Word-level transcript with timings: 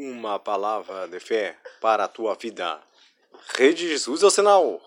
uma 0.00 0.38
palavra 0.38 1.06
de 1.08 1.20
fé 1.20 1.56
para 1.80 2.04
a 2.04 2.08
tua 2.08 2.34
vida. 2.34 2.80
Rede 3.56 3.86
Jesus 3.86 4.22
é 4.22 4.26
o 4.26 4.30
sinal. 4.30 4.80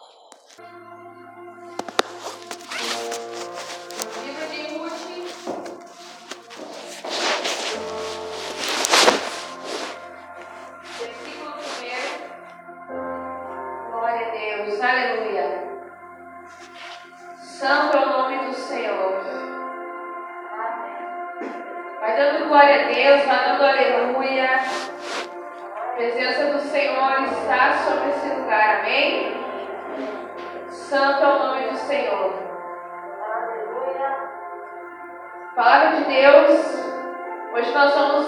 Livro 4.25 4.47
de 4.49 4.61
Ruth. 4.73 4.93
Versículo 10.99 11.53
1. 12.89 13.91
Glória 13.91 14.25
a 14.25 14.31
Deus. 14.31 14.81
Aleluia. 14.81 15.47
Santo 17.39 17.97
o 17.97 18.05
nome 18.05 18.47
do 18.47 18.53
Senhor. 18.55 19.23
Vai 21.99 22.17
dando 22.17 22.47
glória 22.49 22.83
a 22.83 22.87
Deus, 22.91 23.25
vai 23.25 23.45
dando 23.45 23.63
aleluia. 23.63 24.82
A 26.03 26.05
presença 26.05 26.47
do 26.47 26.59
Senhor 26.59 27.23
está 27.31 27.77
sobre 27.77 28.09
esse 28.09 28.27
lugar. 28.35 28.81
Amém? 28.81 29.37
Santo 30.67 31.23
é 31.23 31.27
o 31.27 31.39
nome 31.39 31.69
do 31.69 31.77
Senhor. 31.77 32.33
Palavra 35.55 35.95
de 35.95 36.03
Deus. 36.03 36.59
Hoje 37.53 37.73
nós 37.73 37.93
vamos 37.93 38.27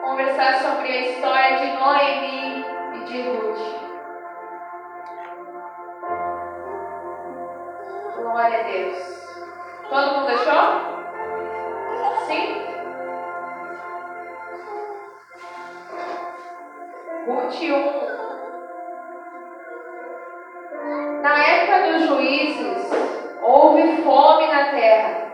conversar 0.00 0.60
sobre 0.60 0.92
a 0.92 1.00
história 1.08 1.56
de 1.58 1.72
Noemi 1.72 2.66
e 2.94 3.04
de 3.04 3.22
Ruth. 3.22 3.80
Glória 8.14 8.60
a 8.60 8.62
Deus. 8.62 8.96
Todo 9.90 10.20
mundo 10.20 10.30
achou? 10.30 10.92
Sim? 12.28 12.71
Ruth 17.26 17.60
1. 17.62 18.22
Na 21.22 21.38
época 21.38 21.92
dos 21.92 22.06
juízes, 22.08 22.90
houve 23.40 24.02
fome 24.02 24.46
na 24.48 24.64
terra. 24.72 25.30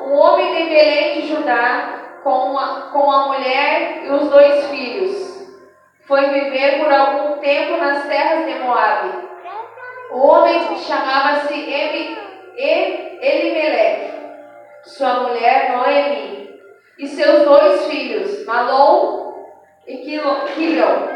Um 0.00 0.14
homem 0.14 0.54
de 0.54 0.64
Belém 0.70 1.20
de 1.20 1.26
Judá, 1.28 2.00
com 2.22 2.56
a, 2.58 2.88
com 2.92 3.10
a 3.10 3.26
mulher 3.28 4.04
e 4.04 4.10
os 4.10 4.28
dois 4.30 4.66
filhos, 4.68 5.46
foi 6.06 6.22
viver 6.30 6.82
por 6.82 6.90
algum 6.92 7.36
tempo 7.38 7.76
nas 7.76 8.06
terras 8.06 8.46
de 8.46 8.54
Moabe. 8.60 9.10
O 10.10 10.18
homem 10.26 10.76
chamava-se 10.78 11.52
Eli- 11.54 12.16
E- 12.56 13.18
Elimeleque, 13.20 14.12
sua 14.84 15.14
mulher 15.20 15.76
Noemi, 15.76 16.60
e 16.98 17.06
seus 17.08 17.42
dois 17.44 17.86
filhos, 17.86 18.44
Malom 18.46 19.23
e 19.86 19.96
Quilo- 19.98 20.44
Quilion. 20.54 21.08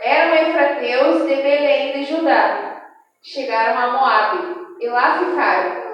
Eram 0.00 0.34
efrateus 0.34 1.22
de 1.26 1.34
Belém 1.36 1.92
de 1.92 2.04
Judá. 2.04 2.82
Chegaram 3.22 3.78
a 3.78 3.92
Moabe 3.92 4.56
e 4.80 4.88
lá 4.88 5.18
ficaram. 5.18 5.88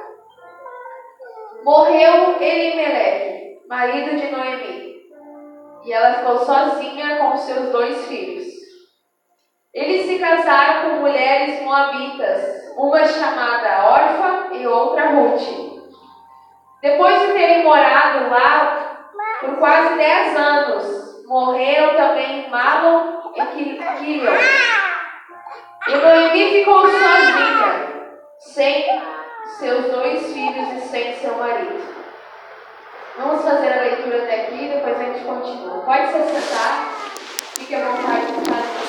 Morreu 1.65 2.37
Elimeleque, 2.41 3.59
marido 3.67 4.17
de 4.17 4.31
Noemi, 4.31 4.97
e 5.83 5.93
ela 5.93 6.15
ficou 6.17 6.39
sozinha 6.45 7.17
com 7.17 7.37
seus 7.39 7.71
dois 7.71 8.07
filhos. 8.07 8.45
Eles 9.73 10.07
se 10.07 10.19
casaram 10.19 10.91
com 10.91 10.97
mulheres 11.01 11.63
moabitas, 11.63 12.73
uma 12.77 13.05
chamada 13.07 13.87
Orfa 13.91 14.55
e 14.55 14.67
outra 14.67 15.11
Ruth. 15.13 15.75
Depois 16.83 17.21
de 17.21 17.33
terem 17.33 17.65
morado 17.65 18.29
lá 18.31 19.09
por 19.41 19.57
quase 19.57 19.97
dez 19.97 20.37
anos, 20.37 21.14
morreram 21.27 21.97
também 21.97 22.49
Malon 22.49 23.33
e 23.35 23.43
Quilion. 23.99 24.33
E 25.87 25.97
Noemi 25.97 26.51
ficou 26.51 26.81
sozinha, 26.83 28.13
sem 28.39 28.87
seus 29.59 29.91
dois 29.91 30.33
filhos 30.33 30.73
e 30.73 30.81
sem 30.81 31.15
seu 31.17 31.35
marido. 31.35 31.83
Vamos 33.17 33.43
fazer 33.45 33.73
a 33.73 33.83
leitura 33.83 34.25
até 34.25 34.43
aqui, 34.43 34.69
depois 34.69 34.99
a 34.99 35.05
gente 35.05 35.25
continua. 35.25 35.83
Pode 35.83 36.07
se 36.07 36.41
sentar, 36.41 36.95
fique 37.59 37.75
à 37.75 37.81
vontade 37.81 38.27
com 38.27 38.43
cada. 38.43 38.85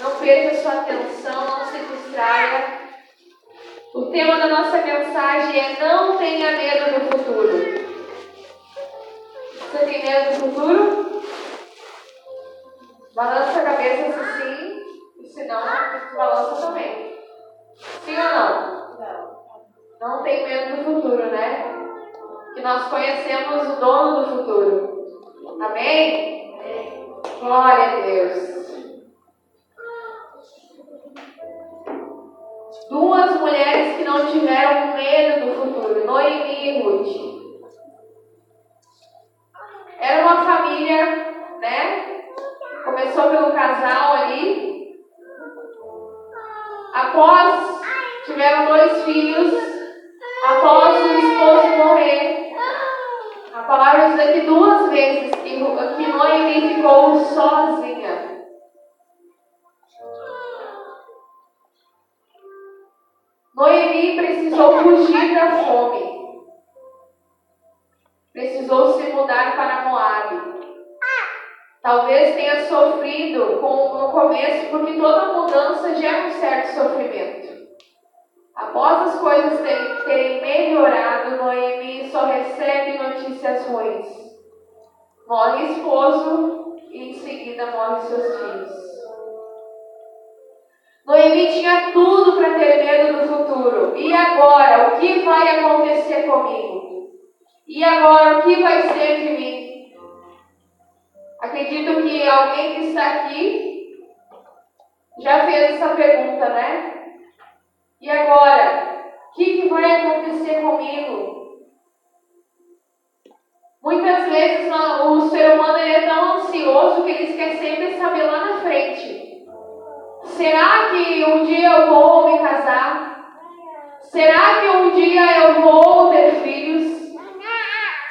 Não 0.00 0.16
perca 0.16 0.62
sua 0.62 0.72
atenção, 0.80 1.44
não 1.44 1.64
se 1.66 1.78
distraia. 1.78 2.80
O 3.94 4.06
tema 4.06 4.36
da 4.36 4.48
nossa 4.48 4.78
mensagem 4.78 5.60
é 5.60 5.76
Não 5.78 6.16
tenha 6.16 6.52
medo 6.52 7.00
do 7.00 7.18
futuro. 7.18 7.89
Você 9.70 9.84
tem 9.84 10.02
medo 10.02 10.30
do 10.30 10.40
futuro? 10.40 11.22
Balança 13.14 13.60
a 13.60 13.64
cabeça 13.64 14.12
se 14.12 14.42
sim, 14.42 14.82
e 15.20 15.26
se 15.28 15.44
não, 15.44 15.62
balança 16.16 16.66
também. 16.66 17.16
Sim 18.04 18.16
ou 18.16 18.24
não? 18.34 18.80
Não 20.00 20.22
tem 20.24 20.44
medo 20.44 20.76
do 20.76 20.84
futuro, 20.84 21.24
né? 21.30 21.72
Que 22.54 22.62
nós 22.62 22.88
conhecemos 22.88 23.68
o 23.68 23.80
dono 23.80 24.24
do 24.24 24.36
futuro. 24.38 25.06
Amém? 25.60 26.58
Glória 27.38 27.84
a 27.84 28.00
Deus. 28.00 28.50
Duas 32.88 33.40
mulheres 33.40 33.96
que 33.96 34.04
não 34.04 34.26
tiveram 34.26 34.96
medo 34.96 35.46
do 35.46 35.54
futuro, 35.54 36.04
Noemi 36.04 36.66
e 36.66 36.82
Ruth. 36.82 37.39
Após 47.20 47.82
tiveram 48.24 48.64
dois 48.64 49.04
filhos, 49.04 49.52
após 50.42 51.04
o 51.04 51.18
esposo 51.18 51.76
morrer, 51.76 52.50
a 53.54 53.62
palavra 53.64 54.08
diz 54.08 54.20
aqui 54.20 54.40
duas 54.46 54.88
vezes 54.88 55.30
que, 55.42 55.50
que 55.50 56.12
Noemi 56.12 56.76
ficou 56.76 57.20
sozinha. 57.22 57.99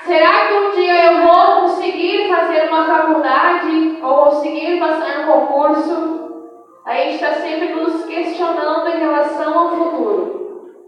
Será 0.10 0.48
que 0.48 0.54
um 0.56 0.72
dia 0.72 1.06
eu 1.06 1.24
vou 1.24 1.62
conseguir 1.62 2.30
fazer 2.30 2.68
uma 2.68 2.84
faculdade 2.84 4.00
ou 4.02 4.26
conseguir 4.26 4.80
passar 4.80 5.20
no 5.20 5.32
concurso? 5.32 6.50
A 6.84 6.96
gente 6.96 7.14
está 7.14 7.34
sempre 7.34 7.76
nos 7.76 8.06
questionando 8.06 8.88
em 8.90 9.00
relação 9.02 9.56
ao 9.56 9.70
futuro. 9.70 10.82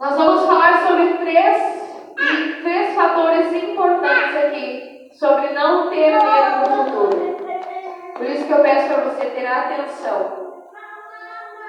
Nós 0.00 0.16
vamos 0.16 0.46
falar 0.46 0.84
sobre 0.84 1.14
três, 1.18 2.12
três 2.64 2.94
fatores 2.96 3.54
importantes 3.54 4.36
aqui 4.44 5.08
sobre 5.12 5.52
não 5.52 5.88
ter 5.88 6.10
medo 6.10 6.64
do 6.64 6.74
futuro. 6.74 7.36
Por 8.16 8.26
isso 8.26 8.46
que 8.46 8.52
eu 8.52 8.62
peço 8.62 8.88
para 8.88 9.04
você 9.04 9.26
ter 9.26 9.46
atenção. 9.46 10.54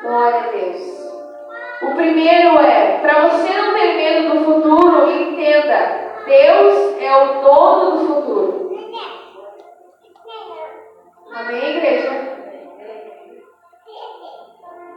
Glória 0.02 0.40
a 0.40 0.48
Deus. 0.48 1.17
O 1.82 1.96
primeiro 1.96 2.60
é, 2.60 2.98
para 3.00 3.28
você 3.28 3.54
não 3.54 3.74
ter 3.74 3.94
medo 3.96 4.30
do 4.34 4.46
futuro, 4.46 5.12
entenda, 5.12 6.24
Deus 6.26 7.02
é 7.02 7.16
o 7.16 7.42
dono 7.42 7.92
do 7.92 8.06
futuro. 8.08 8.68
Amém, 11.34 11.78
igreja? 11.78 12.38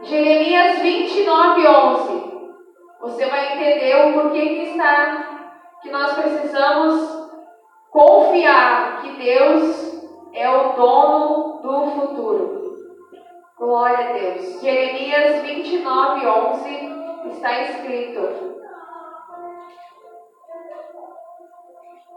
Jeremias 0.01 0.79
29, 0.79 1.67
11. 1.67 2.31
Você 3.01 3.25
vai 3.27 3.53
entender 3.53 4.07
o 4.07 4.13
porquê 4.13 4.41
que 4.41 4.63
está, 4.71 5.49
que 5.81 5.91
nós 5.91 6.13
precisamos 6.13 7.29
confiar 7.91 9.01
que 9.01 9.11
Deus 9.11 10.01
é 10.33 10.49
o 10.49 10.73
dono 10.73 11.59
do 11.61 11.91
futuro. 11.91 12.60
Glória 13.61 14.09
a 14.09 14.13
Deus. 14.13 14.59
Jeremias 14.59 15.43
29, 15.43 16.27
11 16.27 17.31
está 17.31 17.61
escrito. 17.61 18.59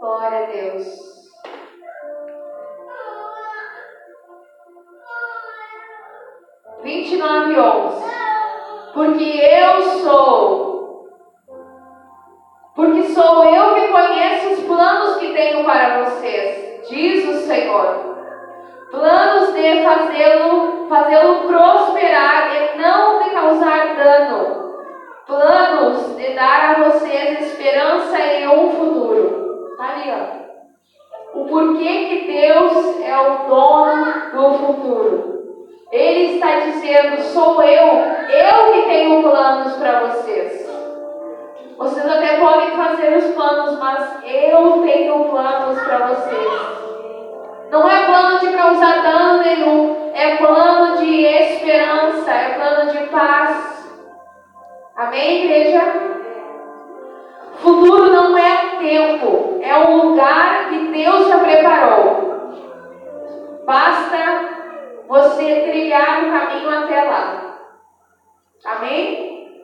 Glória 0.00 0.38
a 0.38 0.46
Deus. 0.46 0.86
Vinte 6.82 7.12
e 7.12 7.16
nove, 7.18 7.60
onze. 7.60 8.04
Porque 8.94 9.24
eu 9.24 9.82
sou. 9.98 11.10
Porque 12.74 13.02
sou 13.10 13.44
eu 13.44 13.74
que 13.74 13.88
conheço 13.88 14.54
os 14.54 14.60
planos 14.60 15.18
que 15.18 15.34
tenho 15.34 15.62
para 15.62 16.04
vocês, 16.04 16.88
diz 16.88 17.28
o 17.28 17.46
Senhor. 17.46 18.03
Planos 18.94 19.52
de 19.52 19.82
fazê-lo 19.82 20.74
fazê-lo 20.88 21.48
prosperar 21.48 22.50
e 22.54 22.78
não 22.78 23.22
de 23.22 23.30
causar 23.30 23.96
dano. 23.96 24.74
Planos 25.26 26.16
de 26.16 26.34
dar 26.34 26.70
a 26.70 26.84
vocês 26.84 27.40
esperança 27.40 28.18
e 28.18 28.46
um 28.46 28.70
futuro. 28.70 29.74
Tá 29.76 29.94
ali, 29.94 30.12
ó. 30.12 31.40
O 31.40 31.46
porquê 31.46 32.04
que 32.06 32.32
Deus 32.32 33.00
é 33.00 33.18
o 33.18 33.48
dono 33.48 34.30
do 34.32 34.58
futuro. 34.58 35.34
Ele 35.90 36.36
está 36.36 36.60
dizendo: 36.60 37.20
sou 37.22 37.62
eu, 37.62 37.86
eu 37.86 38.72
que 38.72 38.82
tenho 38.82 39.22
planos 39.22 39.72
para 39.74 40.00
vocês. 40.00 40.64
Vocês 41.76 42.06
até 42.06 42.36
podem 42.38 42.70
fazer 42.76 43.16
os 43.16 43.34
planos, 43.34 43.78
mas 43.80 44.24
eu 44.24 44.82
tenho 44.82 45.24
planos 45.30 45.80
para 45.82 46.06
vocês. 46.06 46.73
Não 47.74 47.90
é 47.90 48.06
plano 48.06 48.38
de 48.38 48.56
causar 48.56 49.02
dano 49.02 49.42
nenhum, 49.42 50.12
é 50.14 50.36
plano 50.36 50.96
de 50.98 51.26
esperança, 51.26 52.30
é 52.30 52.50
plano 52.50 52.92
de 52.92 53.06
paz. 53.08 53.92
Amém, 54.94 55.42
igreja? 55.42 55.82
Futuro 57.54 58.12
não 58.12 58.38
é 58.38 58.76
tempo, 58.78 59.58
é 59.60 59.76
um 59.76 60.10
lugar 60.10 60.68
que 60.68 60.86
Deus 60.86 61.26
já 61.26 61.38
preparou. 61.38 62.52
Basta 63.66 64.18
você 65.08 65.62
trilhar 65.68 66.26
o 66.26 66.30
caminho 66.30 66.70
até 66.78 67.02
lá. 67.02 67.58
Amém? 68.66 69.58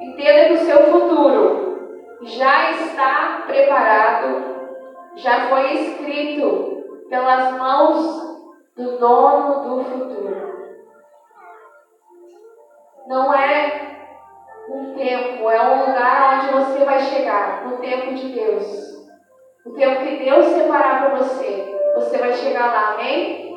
Entenda 0.00 0.44
que 0.46 0.52
o 0.52 0.64
seu 0.64 0.92
futuro 0.92 2.06
já 2.22 2.70
está 2.70 3.42
preparado, 3.48 4.44
já 5.16 5.48
foi 5.48 5.72
escrito 5.72 6.77
pelas 7.08 7.52
mãos 7.54 8.38
do 8.76 8.98
dono 8.98 9.62
do 9.62 9.84
futuro. 9.84 10.58
Não 13.06 13.32
é 13.34 13.88
um 14.68 14.94
tempo, 14.94 15.50
é 15.50 15.62
um 15.62 15.86
lugar 15.86 16.38
onde 16.38 16.52
você 16.52 16.84
vai 16.84 17.00
chegar, 17.00 17.66
no 17.66 17.78
tempo 17.78 18.14
de 18.14 18.28
Deus. 18.28 18.98
O 19.64 19.72
tempo 19.72 20.04
que 20.04 20.24
Deus 20.24 20.46
separar 20.46 21.00
para 21.00 21.14
você, 21.16 21.74
você 21.94 22.18
vai 22.18 22.32
chegar 22.34 22.66
lá, 22.66 22.94
amém? 22.94 23.48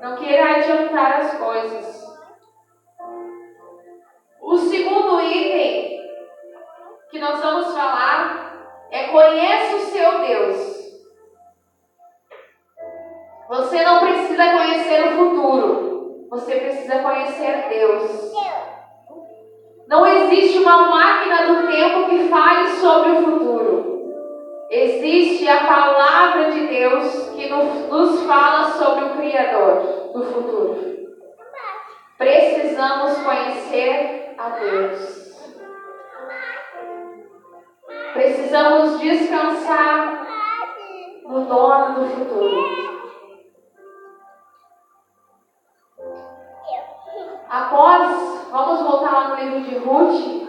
Não 0.00 0.16
queira 0.16 0.56
adiantar 0.56 1.20
as 1.20 1.38
coisas. 1.38 2.00
O 4.40 4.58
segundo 4.58 5.20
item 5.20 6.00
que 7.10 7.18
nós 7.18 7.40
vamos 7.40 7.72
falar 7.72 8.88
é 8.90 9.08
conheça 9.08 9.76
o 9.76 9.80
seu 9.80 10.18
Deus. 10.20 10.79
Você 13.50 13.82
não 13.82 13.98
precisa 13.98 14.52
conhecer 14.52 15.08
o 15.08 15.16
futuro, 15.16 16.28
você 16.30 16.54
precisa 16.54 17.00
conhecer 17.00 17.68
Deus. 17.68 18.32
Não 19.88 20.06
existe 20.06 20.58
uma 20.58 20.88
máquina 20.88 21.48
do 21.48 21.66
tempo 21.66 22.08
que 22.08 22.28
fale 22.28 22.68
sobre 22.68 23.10
o 23.10 23.24
futuro. 23.24 24.14
Existe 24.70 25.48
a 25.48 25.64
palavra 25.64 26.52
de 26.52 26.68
Deus 26.68 27.30
que 27.30 27.48
nos 27.48 28.22
fala 28.22 28.70
sobre 28.70 29.06
o 29.06 29.16
Criador 29.16 30.12
do 30.14 30.24
futuro. 30.26 30.78
Precisamos 32.16 33.18
conhecer 33.18 34.32
a 34.38 34.48
Deus. 34.50 35.34
Precisamos 38.12 39.00
descansar 39.00 40.24
no 41.24 41.46
dono 41.46 41.94
do 41.98 42.06
futuro. 42.10 42.99
Após, 47.50 48.46
vamos 48.52 48.80
voltar 48.80 49.10
lá 49.10 49.28
no 49.30 49.34
livro 49.34 49.60
de 49.62 49.76
Ruth, 49.78 50.48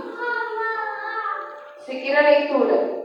seguir 1.80 2.15
a 2.15 2.21
leitura. 2.21 3.01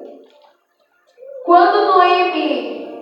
Quando 1.46 1.86
Noemi 1.86 2.94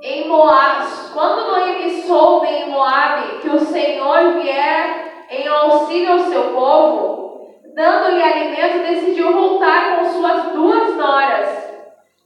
em 0.00 0.26
Moab, 0.26 0.86
quando 1.12 1.48
Noemi 1.48 2.02
soube 2.04 2.46
em 2.46 2.70
Moab 2.70 3.38
que 3.42 3.50
o 3.50 3.60
Senhor 3.60 4.32
vier 4.40 5.26
em 5.28 5.46
auxílio 5.46 6.12
ao 6.12 6.20
seu 6.20 6.54
povo, 6.54 7.60
dando-lhe 7.74 8.22
alimento, 8.22 8.88
decidiu 8.88 9.34
voltar 9.34 9.98
com 9.98 10.04
suas 10.06 10.42
duas 10.54 10.96
noras 10.96 11.48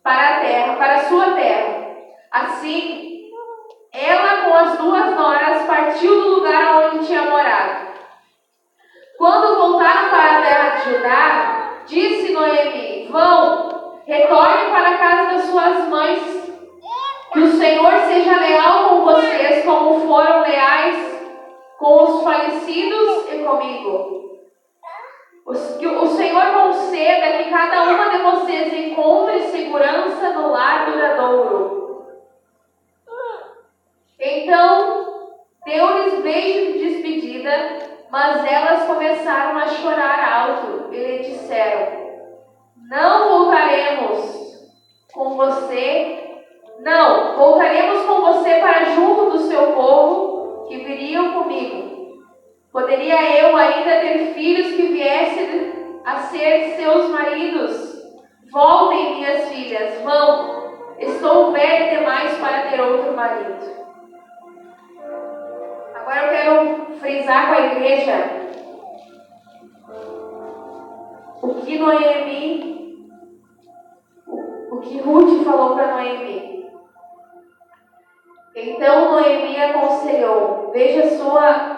para 0.04 0.36
a 0.36 0.40
terra, 0.40 0.76
para 0.76 0.94
a 0.94 1.04
sua 1.08 1.32
terra. 1.32 1.96
Assim, 2.30 3.11
ela 3.92 4.44
com 4.44 4.54
as 4.54 4.78
duas 4.78 5.14
noras 5.14 5.66
partiu 5.66 6.22
do 6.22 6.28
lugar 6.36 6.86
onde 6.86 7.06
tinha 7.06 7.22
morado. 7.24 7.92
Quando 9.18 9.56
voltaram 9.56 10.08
para 10.08 10.38
a 10.38 10.42
terra 10.42 10.68
de 10.70 10.90
Judá, 10.90 11.70
disse 11.84 12.32
Noemi: 12.32 13.08
Vão, 13.10 14.00
retorne 14.06 14.70
para 14.70 14.88
a 14.88 14.98
casa 14.98 15.32
das 15.32 15.42
suas 15.44 15.88
mães. 15.88 16.42
Que 17.32 17.40
o 17.40 17.52
Senhor 17.52 17.92
seja 18.06 18.40
leal 18.40 18.88
com 18.88 19.04
vocês, 19.04 19.64
como 19.64 20.00
foram 20.06 20.40
leais 20.40 21.20
com 21.78 22.02
os 22.02 22.24
falecidos 22.24 23.30
e 23.30 23.44
comigo. 23.44 24.22
Que 25.78 25.86
o 25.86 26.06
Senhor 26.06 26.46
conceda 26.52 27.38
que 27.38 27.50
cada 27.50 27.82
uma 27.82 28.08
de 28.08 28.18
vocês 28.18 28.72
encontre 28.72 29.40
segurança 29.40 30.30
no 30.30 30.50
lar 30.50 30.90
duradouro 30.90 31.81
então, 34.24 35.32
deu-lhes 35.64 36.22
beijo 36.22 36.72
de 36.74 36.78
despedida, 36.78 37.50
mas 38.08 38.44
elas 38.46 38.86
começaram 38.86 39.58
a 39.58 39.66
chorar 39.66 40.32
alto 40.32 40.94
e 40.94 40.96
lhe 40.96 41.18
disseram: 41.24 42.20
Não 42.88 43.28
voltaremos 43.28 44.70
com 45.12 45.36
você, 45.36 46.40
não, 46.78 47.36
voltaremos 47.36 48.06
com 48.06 48.20
você 48.20 48.54
para 48.60 48.84
junto 48.94 49.30
do 49.30 49.38
seu 49.40 49.72
povo 49.72 50.66
que 50.68 50.78
viriam 50.78 51.32
comigo. 51.32 52.22
Poderia 52.72 53.40
eu 53.40 53.56
ainda 53.56 54.00
ter 54.00 54.34
filhos 54.34 54.76
que 54.76 54.86
viessem 54.92 55.72
a 56.04 56.18
ser 56.18 56.76
seus 56.76 57.10
maridos? 57.10 58.02
Voltem, 58.52 59.16
minhas 59.16 59.48
filhas, 59.48 60.00
vão. 60.02 60.62
Estou 60.98 61.50
velha 61.50 61.98
demais 61.98 62.38
para 62.38 62.70
ter 62.70 62.80
outro 62.80 63.16
marido. 63.16 63.81
Agora 66.02 66.24
eu 66.24 66.30
quero 66.30 66.98
frisar 66.98 67.46
com 67.46 67.54
a 67.54 67.66
igreja 67.66 68.12
o 71.40 71.54
que 71.64 71.78
Noemi, 71.78 73.08
o, 74.26 74.80
que 74.80 74.98
Ruth 74.98 75.44
falou 75.44 75.76
para 75.76 75.94
Noemi. 75.94 76.66
Então 78.56 79.12
Noemi 79.12 79.62
aconselhou: 79.62 80.72
Veja 80.72 81.16
sua 81.16 81.76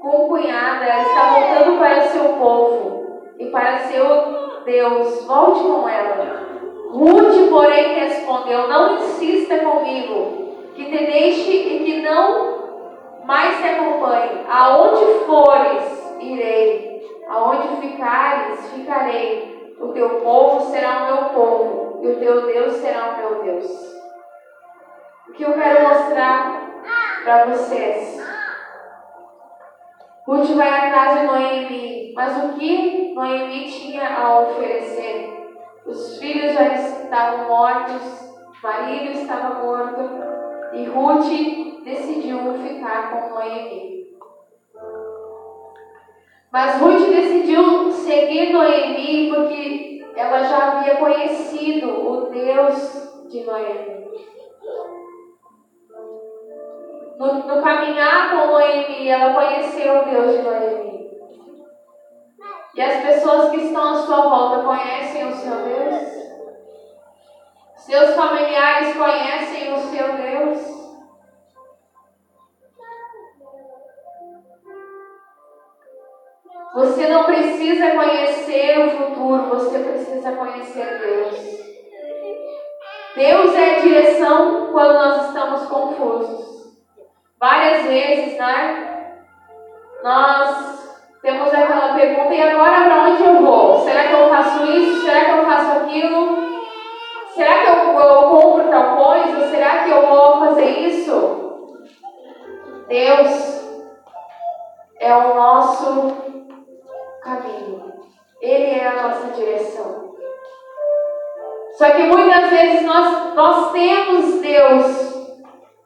concunhada, 0.00 0.84
ela 0.86 1.02
está 1.02 1.30
voltando 1.30 1.78
para 1.78 2.02
seu 2.08 2.24
povo 2.24 3.34
e 3.38 3.46
para 3.46 3.78
seu 3.78 4.64
Deus, 4.64 5.24
volte 5.26 5.62
com 5.62 5.88
ela. 5.88 6.48
Ruth, 6.90 7.48
porém, 7.48 8.00
respondeu: 8.00 8.66
Não 8.66 8.96
insista 8.96 9.58
comigo, 9.58 10.56
que 10.74 10.86
te 10.86 11.06
deixe 11.06 11.52
e 11.52 11.84
que 11.84 12.02
não 12.02 12.49
mais 13.30 13.58
te 13.58 13.68
acompanhe. 13.68 14.44
Aonde 14.50 15.24
fores, 15.24 16.16
irei. 16.18 17.00
Aonde 17.28 17.76
ficares, 17.76 18.72
ficarei. 18.72 19.76
O 19.78 19.92
teu 19.92 20.20
povo 20.20 20.68
será 20.68 21.04
o 21.04 21.06
meu 21.06 21.24
povo. 21.26 22.00
e 22.02 22.08
o 22.08 22.18
teu 22.18 22.46
Deus 22.46 22.72
será 22.76 23.10
o 23.10 23.16
meu 23.18 23.42
Deus. 23.44 23.70
O 25.28 25.32
que 25.32 25.44
eu 25.44 25.52
quero 25.52 25.88
mostrar 25.88 26.82
para 27.22 27.44
vocês? 27.44 28.20
Ruth 30.26 30.50
vai 30.56 30.68
atrás 30.68 31.20
de 31.20 31.26
Noemi, 31.26 32.12
mas 32.14 32.44
o 32.44 32.54
que 32.54 33.14
Noemi 33.14 33.70
tinha 33.70 34.08
a 34.08 34.40
oferecer? 34.40 35.52
Os 35.86 36.18
filhos 36.18 36.52
já 36.52 36.64
estavam 36.68 37.48
mortos, 37.48 38.02
o 38.48 38.62
marido 38.62 39.12
estava 39.12 39.62
morto 39.62 40.00
e 40.72 40.84
Ruth 40.86 41.69
decidiu 41.90 42.54
ficar 42.54 43.10
com 43.10 43.34
Noemi. 43.34 44.16
Mas 46.52 46.80
Ruth 46.80 47.08
decidiu 47.08 47.90
seguir 47.92 48.52
Noemi 48.52 49.30
porque 49.32 50.04
ela 50.16 50.42
já 50.42 50.72
havia 50.72 50.96
conhecido 50.96 51.88
o 51.88 52.30
Deus 52.30 53.28
de 53.28 53.44
Noemi. 53.44 54.10
No, 57.18 57.34
no 57.34 57.62
caminhar 57.62 58.30
com 58.30 58.52
Noemi, 58.52 59.08
ela 59.08 59.34
conheceu 59.34 59.98
o 59.98 60.04
Deus 60.04 60.36
de 60.36 60.42
Noemi. 60.42 61.10
E 62.74 62.80
as 62.80 63.02
pessoas 63.04 63.50
que 63.50 63.58
estão 63.58 63.92
à 63.92 63.96
sua 63.96 64.22
volta 64.22 64.62
conhecem 64.64 65.28
o 65.28 65.32
seu 65.32 65.56
Deus? 65.56 66.20
Seus 67.76 68.14
familiares 68.14 68.96
conhecem 68.96 69.72
o 69.72 69.78
seu 69.78 70.12
Deus? 70.14 70.79
Você 76.74 77.08
não 77.08 77.24
precisa 77.24 77.90
conhecer 77.90 78.78
o 78.78 78.90
futuro, 78.90 79.48
você 79.48 79.78
precisa 79.80 80.32
conhecer 80.32 80.98
Deus. 80.98 81.60
Deus 83.16 83.54
é 83.56 83.76
a 83.76 83.80
direção 83.80 84.68
quando 84.70 84.94
nós 84.94 85.26
estamos 85.26 85.66
confusos. 85.66 86.76
Várias 87.40 87.82
vezes, 87.86 88.38
né? 88.38 89.16
Nós 90.04 90.80
temos 91.20 91.52
aquela 91.52 91.94
pergunta: 91.94 92.34
e 92.34 92.42
agora 92.42 92.84
para 92.84 93.02
onde 93.02 93.24
eu 93.24 93.42
vou? 93.42 93.80
Será 93.80 94.04
que 94.04 94.12
eu 94.12 94.28
faço 94.28 94.64
isso? 94.66 95.04
Será 95.04 95.24
que 95.24 95.30
eu 95.32 95.44
faço 95.44 95.78
aquilo? 95.78 96.50
Será 97.34 97.54
que 97.54 97.70
eu, 97.70 97.98
eu 97.98 98.28
compro 98.30 98.70
tal 98.70 98.96
coisa? 98.96 99.50
Será 99.50 99.82
que 99.82 99.90
eu 99.90 100.06
vou 100.06 100.38
fazer 100.38 100.68
isso? 100.86 101.84
Deus 102.86 103.60
é 105.00 105.14
o 105.14 105.34
nosso 105.34 106.39
caminho. 107.20 107.92
Ele 108.40 108.78
é 108.78 108.86
a 108.86 109.02
nossa 109.02 109.28
direção. 109.32 110.14
Só 111.76 111.90
que 111.90 112.02
muitas 112.04 112.50
vezes 112.50 112.82
nós, 112.82 113.34
nós 113.34 113.72
temos 113.72 114.40
Deus. 114.40 115.10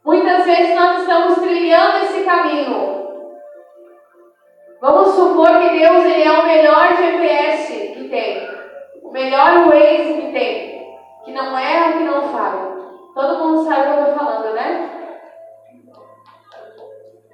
Muitas 0.04 0.44
vezes 0.44 0.74
nós 0.74 1.00
estamos 1.00 1.38
trilhando 1.38 2.04
esse 2.04 2.24
caminho. 2.24 3.04
Vamos 4.80 5.14
supor 5.14 5.60
que 5.60 5.78
Deus 5.78 6.04
ele 6.04 6.22
é 6.22 6.30
o 6.30 6.46
melhor 6.46 6.96
GPS 6.96 7.72
que 7.72 8.08
tem. 8.08 8.48
O 9.02 9.10
melhor 9.10 9.68
Waze 9.68 10.14
que 10.14 10.32
tem 10.32 10.74
que 11.24 11.32
não 11.32 11.56
erra, 11.56 11.92
que 11.92 12.04
não 12.04 12.22
falha. 12.28 12.74
Todo 13.14 13.38
mundo 13.38 13.64
sabe 13.64 13.80
o 13.80 13.84
que 13.84 13.90
eu 13.90 14.00
estou 14.00 14.18
falando, 14.18 14.54
né? 14.54 15.03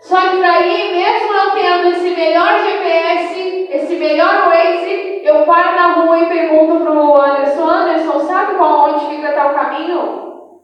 Só 0.00 0.16
que 0.16 0.40
daí, 0.40 0.94
mesmo 0.94 1.32
não 1.32 1.50
tendo 1.52 1.88
esse 1.88 2.10
melhor 2.10 2.58
GPS, 2.58 3.68
esse 3.70 3.96
melhor 3.96 4.48
Waze, 4.48 5.20
eu 5.24 5.44
paro 5.44 5.76
na 5.76 5.92
rua 5.92 6.18
e 6.20 6.26
pergunto 6.26 6.82
pro 6.82 7.22
Anderson, 7.22 7.68
Anderson, 7.68 8.20
sabe 8.20 8.56
qual 8.56 8.90
onde 8.90 9.06
fica 9.06 9.32
tal 9.32 9.54
caminho? 9.54 10.60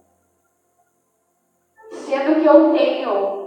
Sendo 1.90 2.40
que 2.40 2.46
eu 2.46 2.72
tenho 2.72 3.46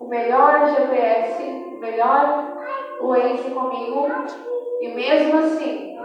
o 0.00 0.06
melhor 0.06 0.74
GPS, 0.74 1.42
o 1.42 1.78
melhor 1.78 2.56
Waze 3.02 3.50
comigo, 3.50 4.08
e 4.80 4.88
mesmo 4.88 5.38
assim, 5.38 5.98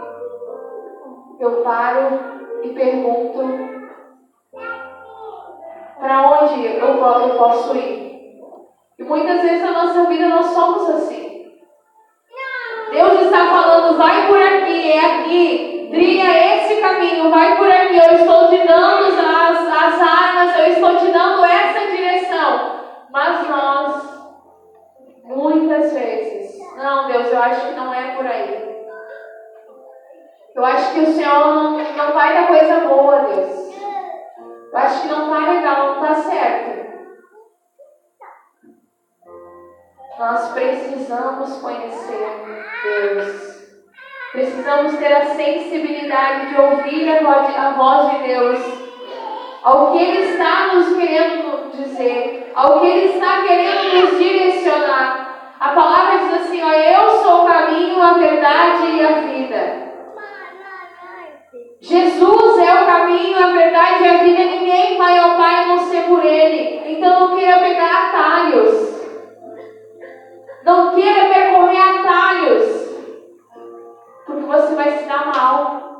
eu 1.40 1.62
paro 1.62 2.20
e 2.62 2.68
pergunto 2.68 3.72
para 5.98 6.30
onde 6.30 6.66
eu, 6.66 6.78
eu 6.78 7.38
posso 7.38 7.76
ir. 7.76 8.11
E 9.02 9.04
muitas 9.04 9.42
vezes 9.42 9.62
na 9.62 9.72
nossa 9.72 10.04
vida 10.04 10.28
nós 10.28 10.46
somos 10.46 10.88
assim. 10.90 11.44
Deus 12.92 13.22
está 13.22 13.46
falando, 13.46 13.98
vai 13.98 14.28
por 14.28 14.40
aqui, 14.40 14.92
é 14.92 15.04
aqui, 15.06 15.88
trilha 15.90 16.54
esse 16.54 16.80
caminho, 16.80 17.28
vai 17.28 17.56
por 17.56 17.68
aqui, 17.68 17.96
eu 17.96 18.12
estou 18.12 18.48
te 18.48 18.58
dando 18.58 19.06
as, 19.06 19.58
as 19.58 20.00
armas, 20.00 20.56
eu 20.56 20.66
estou 20.66 20.96
te 20.98 21.10
dando 21.10 21.44
essa 21.44 21.80
direção. 21.90 22.80
Mas 23.10 23.48
nós, 23.48 24.04
muitas 25.24 25.92
vezes, 25.92 26.60
não, 26.76 27.08
Deus, 27.08 27.26
eu 27.32 27.42
acho 27.42 27.66
que 27.66 27.74
não 27.74 27.92
é 27.92 28.14
por 28.14 28.26
aí. 28.26 28.86
Eu 30.54 30.64
acho 30.64 30.92
que 30.92 31.00
o 31.00 31.12
Senhor 31.12 31.54
não, 31.54 31.78
não 31.78 32.12
vai 32.12 32.34
dar 32.34 32.46
coisa 32.46 32.80
boa, 32.86 33.18
Deus. 33.20 33.74
Eu 34.70 34.78
acho 34.78 35.02
que 35.02 35.08
não 35.08 35.24
está 35.24 35.50
legal, 35.50 35.86
não 35.86 36.02
está 36.04 36.14
certo. 36.22 36.81
Nós 40.22 40.52
precisamos 40.52 41.56
conhecer 41.60 42.44
Deus. 42.84 43.60
Precisamos 44.30 44.96
ter 44.96 45.12
a 45.12 45.24
sensibilidade 45.24 46.50
de 46.50 46.60
ouvir 46.60 47.08
a 47.10 47.70
voz 47.70 48.12
de 48.12 48.28
Deus. 48.28 48.60
Ao 49.64 49.90
que 49.90 49.98
Ele 49.98 50.20
está 50.20 50.74
nos 50.74 50.96
querendo 50.96 51.72
dizer, 51.72 52.52
ao 52.54 52.78
que 52.78 52.86
Ele 52.86 53.14
está 53.16 53.42
querendo 53.42 54.00
nos 54.00 54.16
direcionar. 54.16 55.56
A 55.58 55.70
palavra 55.70 56.18
diz 56.18 56.34
assim: 56.34 56.62
ó, 56.62 56.70
Eu 56.70 57.10
sou 57.16 57.42
o 57.42 57.48
caminho, 57.48 58.00
a 58.00 58.12
verdade 58.12 58.92
e 58.92 59.04
a 59.04 59.12
vida. 59.22 59.92
Jesus 61.80 62.58
é 62.60 62.80
o 62.80 62.86
caminho, 62.86 63.36
a 63.38 63.50
verdade 63.50 64.04
e 64.04 64.08
a 64.08 64.18
vida. 64.18 64.44
Ninguém 64.44 64.96
vai 64.98 65.18
ao 65.18 65.36
Pai 65.36 65.64
a 65.64 65.66
não 65.66 65.78
ser 65.80 66.04
por 66.04 66.24
Ele. 66.24 66.80
Então 66.92 67.18
não 67.18 67.36
queira 67.36 67.58
pegar 67.58 68.10
atalhos. 68.10 69.01
Não 70.64 70.94
queira 70.94 71.28
percorrer 71.28 71.80
atalhos. 71.80 72.92
Porque 74.24 74.42
você 74.42 74.74
vai 74.74 74.98
se 74.98 75.04
dar 75.06 75.26
mal. 75.26 75.91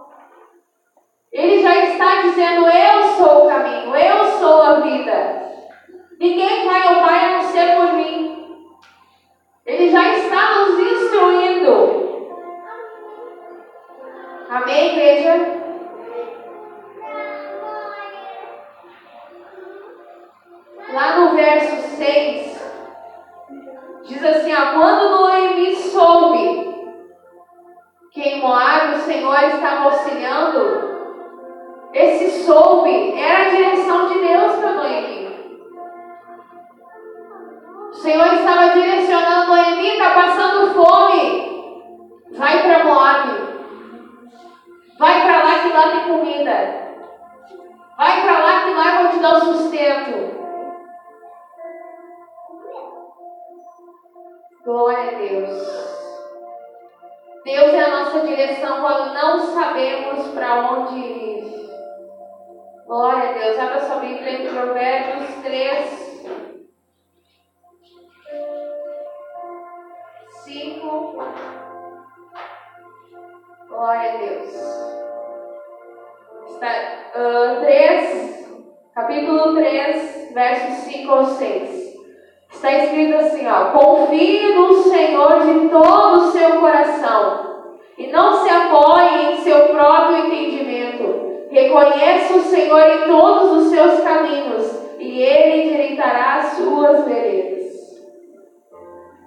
Reconheça 91.72 92.34
o 92.34 92.42
Senhor 92.42 92.82
em 92.82 93.06
todos 93.06 93.62
os 93.62 93.70
seus 93.70 94.00
caminhos 94.00 94.78
e 94.98 95.22
Ele 95.22 95.62
endireitará 95.62 96.34
as 96.36 96.52
suas 96.52 97.06
veredas. 97.06 97.72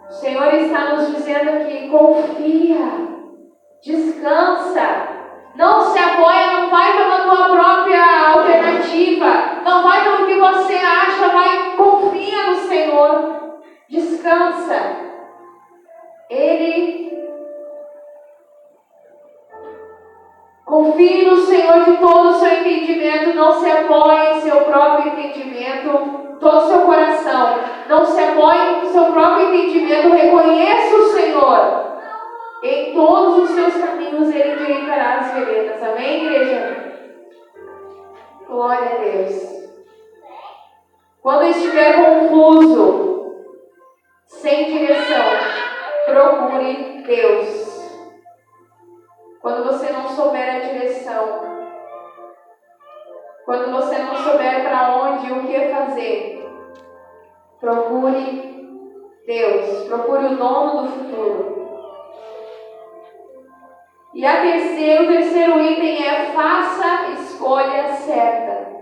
O 0.08 0.14
Senhor 0.14 0.54
está 0.54 0.94
nos 0.94 1.08
dizendo 1.08 1.50
aqui: 1.50 1.90
confia, 1.90 2.86
descansa, 3.82 5.08
não 5.56 5.92
se 5.92 5.98
apoia, 5.98 6.52
não 6.52 6.70
vai 6.70 6.96
pela 6.96 7.20
tua 7.24 7.50
própria 7.50 8.30
alternativa, 8.36 9.64
não 9.64 9.82
vai 9.82 10.04
pelo 10.04 10.28
que 10.28 10.40
você 10.40 10.76
acha, 10.76 11.30
vai, 11.30 11.76
confia 11.76 12.44
no 12.52 12.56
Senhor, 12.58 13.60
descansa. 13.90 14.98
Ele 16.30 17.25
Confie 20.66 21.26
no 21.26 21.38
Senhor 21.38 21.86
de 21.86 21.98
todo 21.98 22.30
o 22.30 22.40
seu 22.40 22.52
entendimento, 22.52 23.36
não 23.36 23.54
se 23.54 23.70
apoie 23.70 24.32
em 24.32 24.42
seu 24.42 24.62
próprio 24.62 25.12
entendimento, 25.12 26.38
todo 26.40 26.58
o 26.58 26.68
seu 26.68 26.80
coração. 26.80 27.60
Não 27.88 28.04
se 28.04 28.20
apoie 28.20 28.80
em 28.82 28.86
seu 28.88 29.06
próprio 29.12 29.54
entendimento, 29.54 30.10
reconheça 30.10 30.96
o 30.96 31.06
Senhor. 31.10 31.86
Em 32.64 32.94
todos 32.96 33.44
os 33.44 33.50
seus 33.52 33.76
caminhos 33.76 34.34
ele 34.34 34.54
endireitará 34.54 35.20
as 35.20 35.34
veredas. 35.36 35.84
Amém, 35.84 36.26
igreja? 36.26 36.94
Glória 38.48 38.90
a 38.90 38.96
Deus. 39.04 39.56
Quando 41.22 41.44
estiver 41.44 41.96
confuso, 41.96 43.36
sem 44.26 44.66
direção, 44.66 45.26
procure 46.08 47.04
Deus. 47.06 47.75
Quando 49.46 49.64
você 49.64 49.92
não 49.92 50.10
souber 50.10 50.56
a 50.56 50.60
direção, 50.60 51.40
quando 53.46 53.72
você 53.74 54.00
não 54.00 54.16
souber 54.16 54.64
para 54.64 54.96
onde 54.96 55.28
e 55.28 55.32
o 55.34 55.46
que 55.46 55.70
fazer, 55.70 56.50
procure 57.60 58.82
Deus, 59.28 59.84
procure 59.88 60.26
o 60.26 60.36
dono 60.36 60.82
do 60.82 60.90
futuro. 60.90 61.70
E 64.16 64.26
a 64.26 64.42
terceira, 64.42 65.04
o 65.04 65.08
terceiro 65.10 65.62
item 65.62 66.04
é 66.04 66.32
faça 66.34 67.12
escolha 67.12 67.94
certa. 67.98 68.74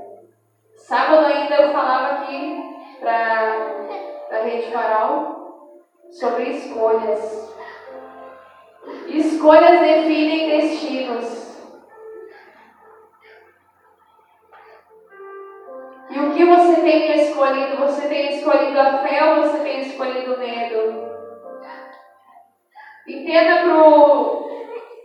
Sábado 0.77 1.25
ainda 1.25 1.55
eu 1.55 1.73
falava 1.73 2.21
aqui 2.21 2.63
para 3.01 3.57
a 4.31 4.43
Rede 4.43 4.71
Farol 4.71 5.73
sobre 6.09 6.51
escolhas. 6.51 7.52
Escolhas 9.13 9.79
definem 9.79 10.49
destinos. 10.49 11.43
E 16.09 16.19
o 16.19 16.33
que 16.33 16.45
você 16.45 16.81
tem 16.81 17.21
escolhido? 17.21 17.77
Você 17.77 18.07
tem 18.07 18.37
escolhido 18.37 18.79
a 18.79 18.97
fé 18.99 19.23
ou 19.23 19.43
você 19.43 19.59
tem 19.59 19.81
escolhido 19.81 20.33
o 20.33 20.39
medo? 20.39 21.13
Entenda 23.07 23.61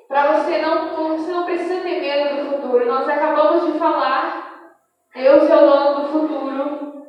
para 0.09 0.33
você 0.33 0.59
não, 0.59 1.19
você 1.19 1.31
não 1.31 1.45
precisa 1.45 1.81
ter 1.83 2.01
medo 2.01 2.37
do 2.37 2.51
futuro. 2.51 2.87
Nós 2.87 3.07
acabamos 3.07 3.71
de 3.71 3.79
falar, 3.79 4.73
Deus 5.15 5.51
é 5.51 5.55
o 5.55 5.61
dono 5.61 6.01
do 6.01 6.09
futuro. 6.09 7.07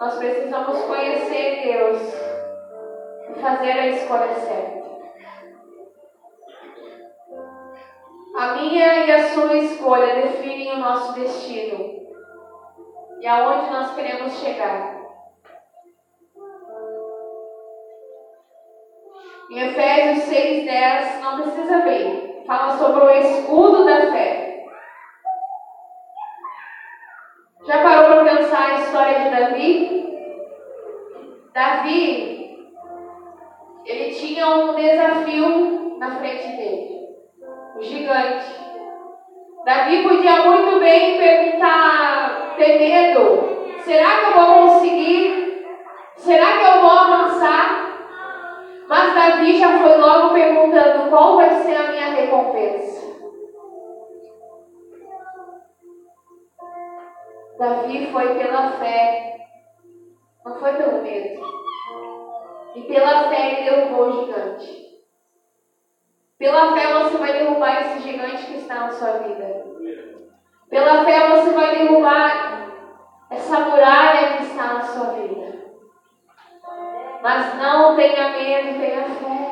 Nós 0.00 0.16
precisamos 0.16 0.80
conhecer 0.82 1.62
Deus 1.62 2.02
e 3.28 3.40
fazer 3.40 3.72
a 3.72 3.86
escolha 3.86 4.34
certa. 4.34 4.79
A 8.40 8.54
minha 8.54 9.04
e 9.04 9.12
a 9.12 9.28
sua 9.34 9.54
escolha 9.58 10.14
definem 10.14 10.72
o 10.72 10.78
nosso 10.78 11.12
destino 11.12 12.08
e 13.20 13.26
aonde 13.26 13.70
nós 13.70 13.94
queremos 13.94 14.32
chegar. 14.40 14.98
Em 19.50 19.58
Efésios 19.58 20.24
6,10, 20.24 21.20
não 21.20 21.42
precisa 21.42 21.82
ver, 21.82 22.42
fala 22.46 22.78
sobre 22.78 23.04
o 23.04 23.10
escudo 23.10 23.84
da 23.84 24.10
fé. 24.10 24.64
Já 27.66 27.82
parou 27.82 28.06
para 28.06 28.36
pensar 28.36 28.70
a 28.70 28.78
história 28.78 29.18
de 29.18 29.30
Davi? 29.36 30.16
Davi, 31.52 32.70
ele 33.84 34.14
tinha 34.14 34.48
um 34.48 34.74
desafio 34.76 35.98
na 35.98 36.12
frente 36.12 36.56
dele 36.56 36.99
o 37.80 37.82
gigante. 37.82 38.60
Davi 39.64 40.02
podia 40.02 40.42
muito 40.44 40.78
bem 40.80 41.18
perguntar, 41.18 42.54
ter 42.56 42.78
medo: 42.78 43.66
será 43.82 44.20
que 44.20 44.26
eu 44.26 44.32
vou 44.32 44.54
conseguir? 44.54 45.64
Será 46.16 46.58
que 46.58 46.64
eu 46.64 46.80
vou 46.82 46.90
avançar? 46.90 47.90
Mas 48.86 49.14
Davi 49.14 49.58
já 49.58 49.78
foi 49.78 49.96
logo 49.96 50.34
perguntando: 50.34 51.08
qual 51.08 51.36
vai 51.36 51.50
ser 51.62 51.74
a 51.74 51.90
minha 51.90 52.10
recompensa? 52.10 53.00
Davi 57.58 58.06
foi 58.12 58.34
pela 58.34 58.72
fé, 58.72 59.46
não 60.44 60.58
foi 60.58 60.72
pelo 60.74 61.02
medo. 61.02 61.40
E 62.74 62.82
pela 62.82 63.28
fé 63.28 63.52
ele 63.52 63.70
derrubou 63.70 64.08
o 64.08 64.26
gigante. 64.26 64.89
Pela 66.40 66.72
fé 66.72 66.94
você 66.94 67.18
vai 67.18 67.34
derrubar 67.34 67.82
esse 67.82 67.98
gigante 68.00 68.46
que 68.46 68.54
está 68.54 68.76
na 68.76 68.90
sua 68.90 69.10
vida. 69.18 69.62
Pela 70.70 71.04
fé 71.04 71.28
você 71.28 71.50
vai 71.50 71.76
derrubar 71.76 72.66
essa 73.28 73.60
muralha 73.60 74.38
que 74.38 74.44
está 74.44 74.72
na 74.72 74.82
sua 74.82 75.12
vida. 75.12 75.60
Mas 77.22 77.54
não 77.56 77.94
tenha 77.94 78.30
medo, 78.30 78.80
tenha 78.80 79.04
fé. 79.04 79.50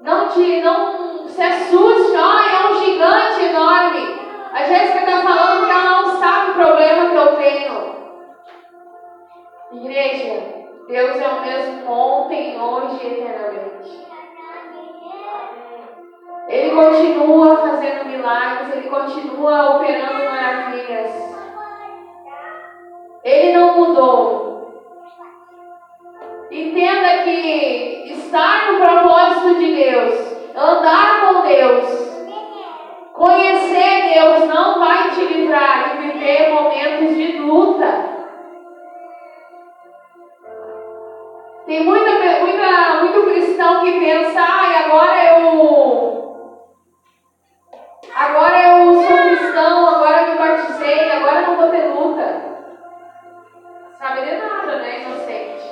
Não 0.00 0.28
te, 0.28 0.60
não 0.60 1.28
se 1.28 1.40
assuste, 1.40 2.16
oh, 2.16 2.38
é 2.40 2.70
um 2.70 2.84
gigante 2.84 3.40
enorme. 3.40 4.18
A 4.52 4.64
Jéssica 4.64 4.98
está 4.98 5.22
falando 5.22 5.64
que 5.64 5.70
ela 5.70 6.02
não 6.02 6.18
sabe 6.18 6.50
o 6.50 6.54
problema 6.54 7.10
que 7.10 7.16
eu 7.16 7.36
tenho. 7.36 7.78
Igreja, 9.74 10.67
Deus 10.88 11.20
é 11.20 11.28
o 11.28 11.40
mesmo 11.42 11.92
ontem, 11.92 12.58
hoje 12.58 12.98
e 13.02 13.06
eternamente. 13.08 14.08
Ele 16.48 16.74
continua 16.74 17.56
fazendo 17.58 18.06
milagres, 18.06 18.74
ele 18.74 18.88
continua 18.88 19.76
operando 19.76 20.24
maravilhas. 20.24 21.12
Ele 23.22 23.52
não 23.52 23.76
mudou. 23.76 24.48
Entenda 26.50 27.22
que 27.24 28.10
estar 28.10 28.72
no 28.72 28.80
propósito 28.80 29.58
de 29.58 29.74
Deus, 29.74 30.36
andar 30.56 31.20
com 31.20 31.42
Deus, 31.42 32.08
conhecer 33.12 34.14
Deus 34.14 34.48
não 34.48 34.78
vai 34.78 35.10
te 35.10 35.20
livrar 35.22 35.90
de 35.90 36.12
viver 36.12 36.48
momentos 36.48 37.14
de 37.14 37.38
luta. 37.40 38.17
Tem 41.68 41.84
muita, 41.84 42.12
muita, 42.40 42.94
muito 43.02 43.24
cristão 43.24 43.84
que 43.84 44.00
pensa, 44.00 44.40
ah, 44.40 44.86
agora 44.86 45.38
eu. 45.38 46.48
Agora 48.16 48.68
eu 48.68 48.94
sou 48.94 49.18
cristão, 49.18 49.86
agora 49.86 50.22
eu 50.22 50.32
me 50.32 50.38
batizei, 50.38 51.12
agora 51.12 51.42
não 51.42 51.56
vou 51.58 51.68
ter 51.68 51.88
luta. 51.88 52.42
Sabe 53.98 54.22
de 54.22 54.36
nada, 54.38 54.76
né, 54.76 55.02
inocente? 55.02 55.62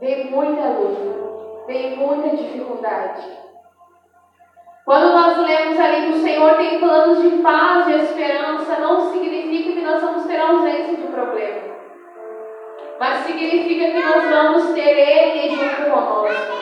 Vem 0.00 0.30
muita 0.30 0.62
luta, 0.68 1.66
vem 1.66 1.96
muita 1.98 2.34
dificuldade. 2.34 3.38
Quando 4.86 5.12
nós 5.12 5.36
lemos 5.36 5.78
ali 5.78 6.06
que 6.06 6.18
o 6.18 6.22
Senhor 6.22 6.56
tem 6.56 6.80
planos 6.80 7.20
de 7.20 7.42
paz 7.42 7.86
e 7.86 7.96
esperança, 7.96 8.78
não 8.78 9.12
significa 9.12 9.72
que 9.72 9.84
nós 9.84 10.00
vamos 10.00 10.24
ter 10.24 10.40
ausência 10.40 10.96
de 10.96 11.06
problema 11.08 11.73
mas 13.04 13.26
significa 13.26 13.90
que 13.90 14.02
nós 14.02 14.30
vamos 14.30 14.72
ter 14.72 14.96
Ele 14.98 15.54
junto 15.54 15.90
conosco. 15.90 16.54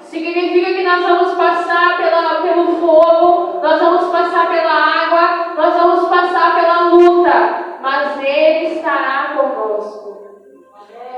Significa 0.00 0.74
que 0.74 0.82
nós 0.82 1.02
vamos 1.02 1.32
passar 1.32 1.96
pela, 1.96 2.42
pelo 2.42 2.66
fogo, 2.78 3.58
nós 3.62 3.80
vamos 3.80 4.12
passar 4.12 4.50
pela 4.50 4.70
água, 4.70 5.54
nós 5.54 5.74
vamos 5.74 6.08
passar 6.10 6.54
pela 6.56 6.90
luta, 6.90 7.78
mas 7.80 8.22
Ele 8.22 8.74
estará 8.74 9.34
conosco. 9.34 10.44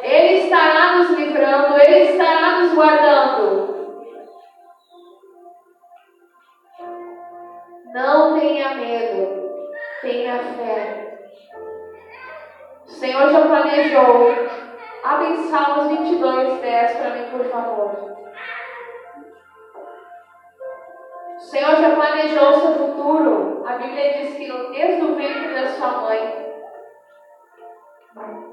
Ele 0.05 0.45
estará 0.45 0.99
nos 0.99 1.11
livrando, 1.11 1.77
Ele 1.77 2.13
estará 2.13 2.61
nos 2.61 2.73
guardando. 2.73 3.81
Não 7.93 8.39
tenha 8.39 8.75
medo, 8.77 9.51
tenha 10.01 10.39
fé. 10.39 11.10
O 13.01 13.03
Senhor 13.03 13.31
já 13.31 13.41
planejou. 13.41 14.29
Abre 15.03 15.35
Salmos 15.49 15.89
22, 15.89 16.61
10 16.61 16.97
para 16.99 17.11
mim, 17.15 17.31
por 17.31 17.47
favor. 17.47 18.15
Senhor 21.39 21.77
já 21.77 21.95
planejou 21.95 22.51
o 22.51 22.61
seu 22.61 22.75
futuro. 22.75 23.65
A 23.67 23.79
Bíblia 23.79 24.19
diz 24.19 24.35
que 24.35 24.53
desde 24.73 25.03
o 25.03 25.15
ventre 25.15 25.55
da 25.55 25.67
sua 25.69 25.89
mãe, 26.03 26.53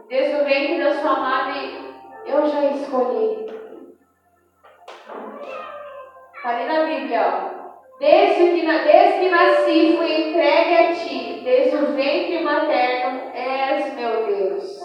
desde 0.07 0.35
o 0.37 0.45
ventre 0.45 0.81
da 0.81 0.93
sua 0.93 1.19
mãe, 1.19 1.93
eu 2.25 2.47
já 2.47 2.63
escolhi. 2.67 3.47
Está 6.35 6.49
ali 6.51 6.65
na 6.67 6.85
Bíblia, 6.85 7.51
ó. 7.53 7.56
Desde 7.99 8.51
que, 8.51 8.65
desde 8.65 9.19
que 9.19 9.29
nasci, 9.29 9.97
fui 9.97 10.29
entregue 10.29 10.75
a 10.77 10.93
ti, 10.93 11.41
desde 11.43 11.75
o 11.77 11.93
ventre 11.93 12.43
materno, 12.43 13.31
és 13.33 13.93
meu 13.95 14.27
Deus. 14.27 14.79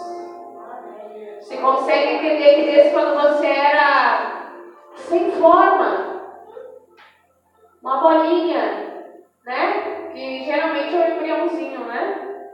Você 1.39 1.57
consegue 1.57 2.13
entender 2.15 2.55
que 2.55 2.71
desde 2.71 2.89
quando 2.89 3.21
você 3.21 3.45
era 3.45 4.49
sem 4.95 5.29
forma, 5.33 6.23
uma 7.83 7.97
bolinha, 7.97 9.13
né? 9.45 10.09
Que 10.11 10.45
geralmente 10.45 10.95
é 10.95 10.99
um 10.99 11.15
embriãozinho, 11.15 11.79
né? 11.81 12.45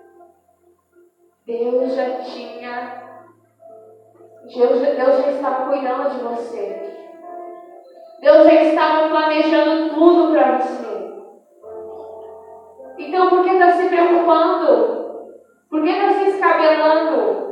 Deus 1.46 1.96
já 1.96 2.18
tinha, 2.20 3.04
Deus, 4.44 4.82
Deus 4.82 5.22
já 5.22 5.32
estava 5.32 5.70
cuidando 5.70 6.10
de 6.10 6.20
você. 6.20 6.99
Deus 8.22 8.44
já 8.44 8.64
estava 8.64 9.10
planejando 9.10 9.94
tudo 9.94 10.34
para 10.34 10.58
você. 10.58 10.80
Então, 12.98 13.30
por 13.30 13.44
que 13.44 13.52
está 13.52 13.72
se 13.72 13.88
preocupando? 13.88 15.30
Por 15.70 15.82
que 15.84 15.90
está 15.90 16.14
se 16.14 16.30
escabelando? 16.32 17.50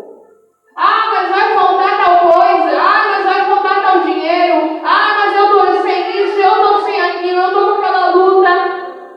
Ah, 0.76 1.10
mas 1.12 1.30
vai 1.30 1.56
faltar 1.56 2.06
tal 2.06 2.32
coisa. 2.32 2.78
Ah, 2.80 3.04
mas 3.12 3.26
vai 3.26 3.46
faltar 3.46 3.82
tal 3.82 4.00
dinheiro. 4.02 4.82
Ah, 4.84 5.16
mas 5.18 5.36
eu 5.36 5.46
estou 5.46 5.82
sem 5.82 6.24
isso, 6.24 6.40
eu 6.40 6.52
estou 6.52 6.82
sem 6.82 7.02
aquilo, 7.02 7.42
eu 7.42 7.48
estou 7.48 7.66
com 7.66 7.82
aquela 7.82 8.10
luta. 8.16 8.50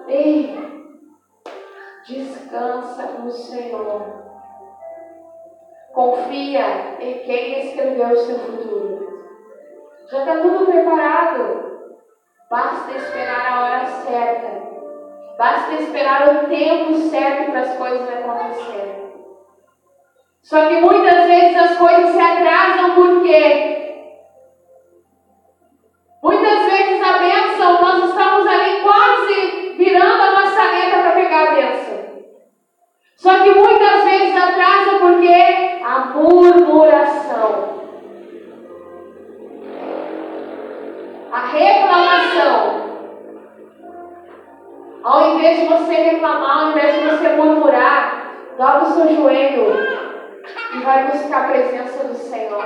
Ei, 0.07 0.57
descansa 2.07 3.03
no 3.19 3.31
Senhor. 3.31 4.21
Confia 5.93 6.97
em 7.01 7.19
quem 7.19 7.67
escreveu 7.67 8.09
o 8.09 8.17
seu 8.17 8.39
futuro. 8.39 8.70
Já 10.11 10.19
está 10.19 10.37
tudo 10.39 10.67
preparado. 10.67 11.71
Basta 12.51 12.97
esperar 12.97 13.47
a 13.47 13.61
hora 13.63 13.87
certa. 13.87 14.61
Basta 15.39 15.75
esperar 15.75 16.29
o 16.29 16.49
tempo 16.49 16.95
certo 16.95 17.53
para 17.53 17.61
as 17.61 17.77
coisas 17.77 18.09
acontecerem. 18.09 19.11
Só 20.43 20.67
que 20.67 20.81
muitas 20.81 21.27
vezes 21.27 21.57
as 21.57 21.79
coisas 21.79 22.11
se 22.11 22.21
atrasam 22.21 22.97
porque 22.97 24.03
muitas 26.21 26.59
vezes 26.67 27.03
a 27.03 27.19
bênção, 27.19 27.81
nós 27.81 28.05
estamos 28.05 28.47
ali 28.49 28.83
quase 28.83 29.75
virando 29.77 30.23
a 30.23 30.33
maçaneta 30.33 30.99
para 30.99 31.13
pegar 31.13 31.49
a 31.49 31.55
bênção. 31.55 32.01
Só 33.17 33.45
que 33.45 33.51
muitas 33.51 34.03
vezes 34.03 34.37
atrasa 34.37 34.99
porque 34.99 35.81
a 35.85 35.99
murmuração. 36.17 37.80
A 41.41 41.47
reclamação. 41.47 42.91
Ao 45.03 45.31
invés 45.31 45.61
de 45.61 45.67
você 45.69 45.95
reclamar, 45.95 46.59
ao 46.59 46.71
invés 46.73 46.95
de 46.95 47.09
você 47.09 47.29
murmurar, 47.31 48.35
dobra 48.59 48.83
o 48.83 48.93
seu 48.93 49.17
joelho 49.17 49.75
e 50.75 50.79
vai 50.81 51.07
buscar 51.07 51.45
a 51.45 51.49
presença 51.49 52.05
do 52.05 52.15
Senhor. 52.15 52.63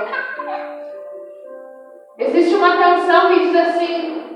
Existe 2.17 2.55
uma 2.55 2.75
canção 2.75 3.29
que 3.29 3.39
diz 3.45 3.55
assim: 3.55 4.35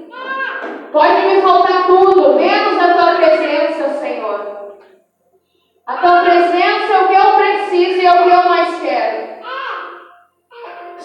Pode 0.93 1.21
me 1.27 1.41
faltar 1.41 1.87
tudo, 1.87 2.35
menos 2.35 2.81
a 2.81 2.93
tua 2.93 3.15
presença, 3.15 3.89
Senhor. 3.99 4.77
A 5.85 5.97
tua 5.97 6.21
presença 6.21 6.93
é 6.93 7.01
o 7.01 7.07
que 7.09 7.13
eu 7.13 7.33
preciso 7.33 7.99
e 7.99 8.05
é 8.05 8.11
o 8.11 8.23
que 8.23 8.29
eu 8.29 8.49
mais 8.49 8.81
quero. 8.81 9.29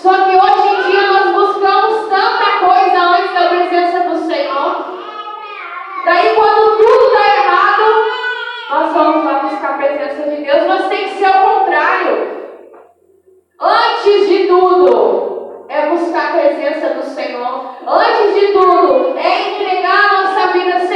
Só 0.04 0.12
que 0.12 0.36
hoje 0.36 0.68
em 0.68 0.90
dia 0.90 1.06
nós 1.06 1.32
buscamos 1.32 2.10
tanta 2.10 2.58
coisa 2.66 3.00
antes 3.00 3.32
da 3.32 3.48
presença 3.48 4.00
do 4.00 4.18
Senhor. 4.26 4.84
Daí 6.04 6.34
quando 6.34 6.76
tudo 6.76 7.06
está 7.06 7.24
errado, 7.36 8.04
nós 8.70 8.92
vamos 8.92 9.24
lá 9.24 9.38
buscar 9.40 9.70
a 9.70 9.78
presença 9.78 10.28
de 10.28 10.44
Deus, 10.44 10.66
mas 10.66 10.88
tem 10.88 11.04
que 11.04 11.14
ser 11.14 11.28
o 11.28 11.42
contrário. 11.42 12.44
Antes 13.58 14.28
de 14.28 14.46
tudo, 14.46 15.64
é 15.68 15.86
buscar 15.86 16.28
a 16.28 16.32
presença 16.38 16.88
do 16.94 17.02
Senhor. 17.04 17.76
Antes 17.86 18.34
de 18.34 18.48
tudo, 18.48 19.16
é 19.16 19.50
entregar 19.50 19.98
a 19.98 20.22
nossa 20.22 20.52
vida. 20.52 20.80
Senhor, 20.80 20.93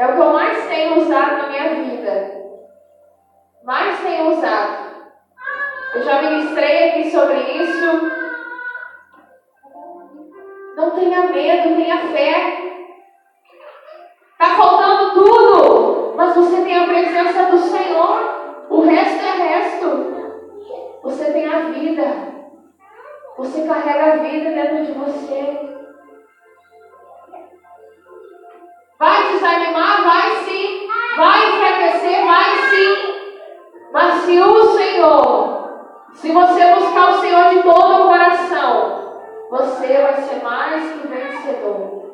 é 0.00 0.06
o 0.06 0.14
que 0.14 0.18
eu 0.18 0.32
mais 0.32 0.66
tenho 0.66 0.98
usado 0.98 1.36
na 1.36 1.48
minha 1.48 1.74
vida. 1.74 2.40
Mais 3.62 4.00
tenho 4.00 4.30
usado. 4.30 4.90
Eu 5.94 6.02
já 6.02 6.22
ministrei 6.22 6.88
aqui 6.88 7.10
sobre 7.10 7.38
isso. 7.38 8.10
Não 10.74 10.90
tenha 10.92 11.26
medo, 11.26 11.76
tenha 11.76 11.98
fé. 11.98 12.80
Está 14.32 14.56
faltando 14.56 15.12
tudo, 15.12 16.14
mas 16.16 16.34
você 16.34 16.62
tem 16.62 16.78
a 16.82 16.86
presença 16.86 17.50
do 17.50 17.58
Senhor. 17.58 18.66
O 18.70 18.80
resto 18.80 19.22
é 19.22 19.48
resto. 19.48 20.14
Você 21.02 21.30
tem 21.30 21.46
a 21.46 21.58
vida. 21.68 22.04
Você 23.36 23.66
carrega 23.66 24.14
a 24.14 24.16
vida 24.16 24.50
dentro 24.50 24.86
de 24.86 24.92
você. 24.92 25.79
Mas 33.92 34.14
se 34.22 34.40
o 34.40 34.64
Senhor 34.76 35.60
se 36.14 36.32
você 36.32 36.74
buscar 36.74 37.10
o 37.10 37.20
Senhor 37.20 37.48
de 37.50 37.62
todo 37.62 38.04
o 38.04 38.08
coração, 38.08 39.22
você 39.48 40.02
vai 40.02 40.16
ser 40.22 40.42
mais 40.42 40.92
que 40.92 41.08
vencedor. 41.08 42.10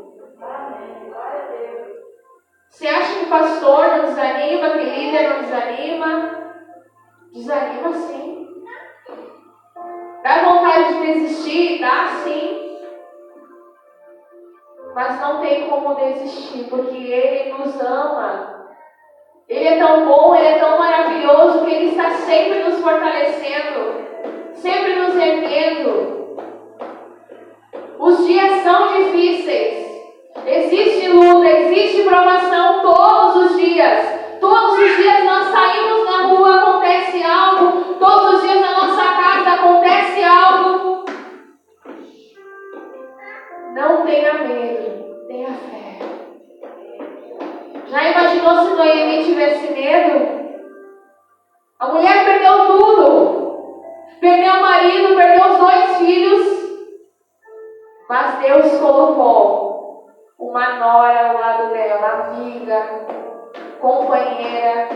Você 2.68 2.86
acha 2.86 3.18
que 3.18 3.26
pastor 3.26 3.88
não 3.88 4.04
desanima, 4.04 4.70
que 4.70 4.84
líder 4.84 5.30
não 5.30 5.40
desanima? 5.40 6.30
Desanima 7.32 7.92
sim. 7.94 8.64
Dá 10.22 10.42
vontade 10.44 10.94
de 10.94 11.12
desistir? 11.12 11.80
Dá 11.80 12.06
sim. 12.22 12.78
Mas 14.94 15.20
não 15.20 15.40
tem 15.40 15.68
como 15.68 15.94
desistir, 15.94 16.68
porque 16.68 16.96
Ele 16.96 17.52
nos 17.54 17.80
ama. 17.80 18.56
Ele 19.48 19.68
é 19.68 19.78
tão 19.78 20.06
bom, 20.06 20.35
ele 20.35 20.48
é 20.48 20.59
tão 20.59 20.76
maravilhoso 20.76 21.64
que 21.64 21.72
ele 21.72 21.90
está 21.90 22.11
sempre 22.11 22.64
nos 22.64 22.80
fortalecendo, 22.80 24.04
sempre 24.54 24.96
nos 24.96 25.14
erguendo. 25.14 26.37
Os 27.98 28.26
dias 28.26 28.62
são 28.62 28.88
difíceis. 28.96 29.87
Existe 30.44 31.09
luta, 31.09 31.48
existe 31.48 32.02
provação 32.02 32.82
todos 32.82 33.37
os 33.37 33.56
dias. 33.56 34.04
Todos 34.40 34.78
os 34.80 34.96
dias 34.96 35.24
nós 35.24 35.46
saímos 35.46 36.04
na 36.04 36.22
rua, 36.26 36.54
acontece 36.56 37.22
algo. 37.22 37.94
Todos 37.94 38.35
os 38.35 38.42
dias 38.42 38.61
na 38.61 38.72
nossa 38.72 39.02
casa 39.02 39.50
acontece 39.52 40.24
algo. 40.24 41.04
Não 43.74 44.04
tenha 44.04 44.35
medo, 44.35 45.26
tenha 45.28 45.48
fé. 45.48 46.06
Já 47.88 48.11
imaginou 48.11 48.64
se 48.64 48.75
Noemi 48.75 49.25
tivesse 49.25 49.72
medo? 49.72 50.46
A 51.79 51.87
mulher 51.88 52.25
perdeu 52.25 52.66
tudo. 52.66 53.83
Perdeu 54.20 54.55
o 54.55 54.62
marido, 54.62 55.16
perdeu 55.16 55.53
os 55.53 55.59
dois 55.59 55.96
filhos. 55.99 56.57
Mas 58.09 58.38
Deus 58.40 58.81
colocou 58.81 60.07
uma 60.38 60.75
nora 60.75 61.29
ao 61.29 61.38
lado 61.38 61.72
dela, 61.72 62.29
amiga, 62.29 63.07
companheira. 63.81 64.88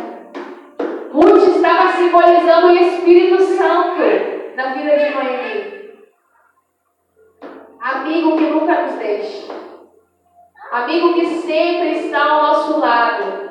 Ruth 1.12 1.56
estava 1.56 1.92
simbolizando 1.92 2.68
o 2.68 2.76
Espírito 2.76 3.42
Santo 3.42 4.00
na 4.56 4.74
vida 4.74 4.96
de 4.96 5.10
Noemi. 5.10 5.80
Amigo 7.80 8.36
que 8.36 8.44
nunca 8.44 8.82
nos 8.82 8.94
deixa. 8.94 9.69
Amigo 10.70 11.14
que 11.14 11.26
sempre 11.40 11.98
está 11.98 12.22
ao 12.30 12.42
nosso 12.42 12.78
lado. 12.78 13.50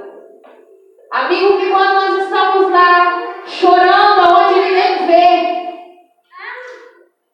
Amigo 1.12 1.58
que 1.58 1.70
quando 1.70 1.94
nós 1.94 2.24
estamos 2.24 2.72
lá 2.72 3.44
chorando 3.46 4.22
aonde 4.22 4.60
ninguém 4.62 5.06
vê, 5.06 5.70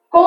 com 0.09 0.21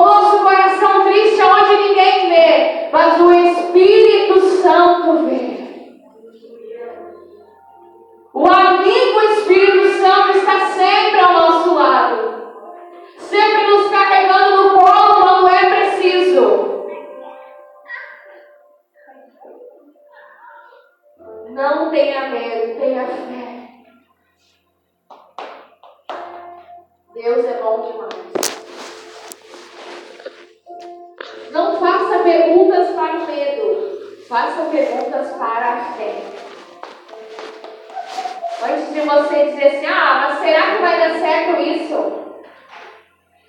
perguntas 34.69 35.31
para 35.33 35.73
a 35.73 35.77
fé. 35.97 36.15
Antes 38.61 38.93
de 38.93 39.01
você 39.01 39.45
dizer 39.45 39.67
assim, 39.67 39.85
ah, 39.85 40.27
mas 40.27 40.39
será 40.39 40.61
que 40.61 40.81
vai 40.81 40.99
dar 40.99 41.19
certo 41.19 41.61
isso? 41.61 42.19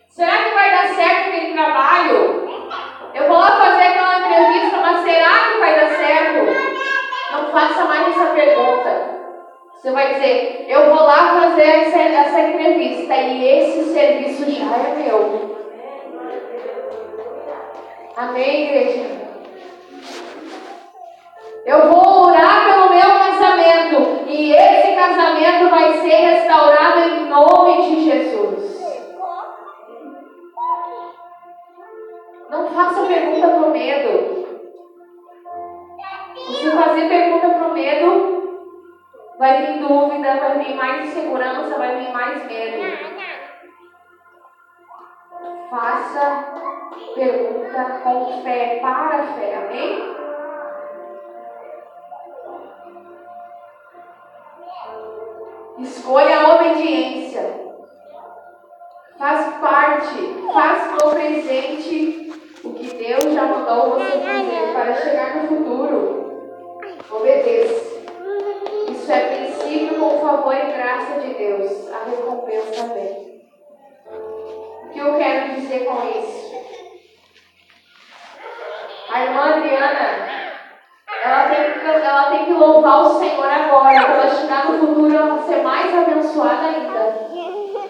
Será 0.08 0.36
que 0.36 0.54
vai 0.54 0.70
dar 0.70 0.88
certo 0.94 1.28
aquele 1.28 1.52
trabalho? 1.52 2.48
Eu 3.14 3.26
vou 3.26 3.38
lá 3.38 3.50
fazer 3.50 3.82
aquela 3.88 4.20
entrevista, 4.20 4.76
mas 4.76 5.00
será 5.02 5.30
que 5.30 5.58
vai 5.58 5.80
dar 5.80 5.88
certo? 5.88 6.46
Não 7.32 7.52
faça 7.52 7.84
mais 7.84 8.08
essa 8.08 8.26
pergunta. 8.26 9.20
Você 9.74 9.90
vai 9.90 10.14
dizer, 10.14 10.66
eu 10.68 10.94
vou 10.94 11.06
lá 11.06 11.40
fazer 11.40 11.62
essa, 11.62 11.98
essa 11.98 12.40
entrevista 12.40 13.14
e 13.16 13.48
esse 13.48 13.92
serviço 13.92 14.50
já 14.50 14.76
é 14.76 14.94
meu. 14.94 15.58
Amém, 18.16 18.66
igreja? 18.66 19.09
Eu 21.70 21.88
vou 21.88 22.26
orar 22.26 22.64
pelo 22.64 22.90
meu 22.90 23.00
casamento 23.00 24.24
e 24.26 24.52
esse 24.52 24.92
casamento 24.96 25.70
vai 25.70 25.92
ser 26.00 26.16
restaurado 26.16 26.98
em 26.98 27.28
nome 27.28 27.82
de 27.82 28.04
Jesus. 28.06 29.06
Não 32.50 32.66
faça 32.70 33.06
pergunta 33.06 33.48
por 33.50 33.68
medo. 33.68 34.48
Se 36.48 36.70
fazer 36.72 37.08
pergunta 37.08 37.50
por 37.50 37.72
medo, 37.72 38.68
vai 39.38 39.64
vir 39.64 39.78
dúvida, 39.78 40.40
vai 40.40 40.58
vir 40.58 40.74
mais 40.74 41.06
insegurança, 41.06 41.78
vai 41.78 42.00
vir 42.00 42.12
mais 42.12 42.44
medo. 42.46 42.82
Faça 45.70 46.46
pergunta 47.14 48.00
com 48.02 48.42
fé, 48.42 48.80
para 48.82 49.22
a 49.22 49.26
fé, 49.34 49.54
amém? 49.54 50.19
Escolha 55.82 56.40
a 56.40 56.54
obediência. 56.56 57.58
Faz 59.18 59.54
parte, 59.56 60.34
faz 60.52 60.92
no 60.92 61.10
presente 61.10 62.32
o 62.62 62.74
que 62.74 62.94
Deus 62.94 63.34
já 63.34 63.44
mandou 63.44 63.98
você 63.98 64.18
fazer 64.18 64.72
para 64.72 64.94
chegar 64.96 65.36
no 65.36 65.48
futuro. 65.48 66.20
Obedeça. 67.10 68.00
Isso 68.90 69.10
é 69.10 69.20
princípio 69.20 69.98
com 69.98 70.20
favor 70.20 70.54
e 70.54 70.72
graça 70.72 71.20
de 71.20 71.34
Deus. 71.34 71.88
A 71.92 72.04
recompensa 72.10 72.94
vem. 72.94 73.40
O 74.84 74.90
que 74.92 74.98
eu 74.98 75.16
quero 75.16 75.54
dizer 75.54 75.86
com 75.86 76.08
isso? 76.08 76.50
A 79.12 79.24
irmã 79.24 79.56
Adriana 79.56 80.29
ela 81.22 81.48
tem, 81.48 81.72
que, 81.72 81.86
ela 81.86 82.30
tem 82.30 82.44
que 82.46 82.52
louvar 82.52 83.02
o 83.02 83.18
Senhor 83.18 83.44
agora. 83.44 84.02
Quando 84.02 84.20
ela 84.22 84.34
chegar 84.34 84.66
no 84.66 84.78
futuro, 84.78 85.14
ela 85.14 85.34
vai 85.34 85.42
ser 85.46 85.62
mais 85.62 85.94
abençoada 85.94 86.66
ainda. 86.66 87.30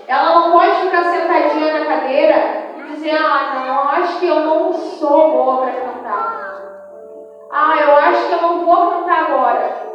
Ela 0.08 0.34
não 0.34 0.52
pode 0.52 0.74
ficar 0.76 1.04
sentadinha 1.04 1.78
na 1.78 1.86
cadeira 1.86 2.36
e 2.76 2.92
dizer: 2.92 3.16
Ah, 3.16 3.52
não, 3.54 3.88
acho 3.90 4.18
que 4.18 4.26
eu 4.26 4.40
não 4.40 4.72
sou 4.72 5.30
boa 5.30 5.56
para 5.58 5.72
cantar. 5.72 6.50
Ah, 7.52 7.76
eu 7.80 7.96
acho 7.96 8.26
que 8.26 8.34
eu 8.34 8.42
não 8.42 8.64
vou 8.64 8.90
cantar 8.90 9.24
agora. 9.26 9.89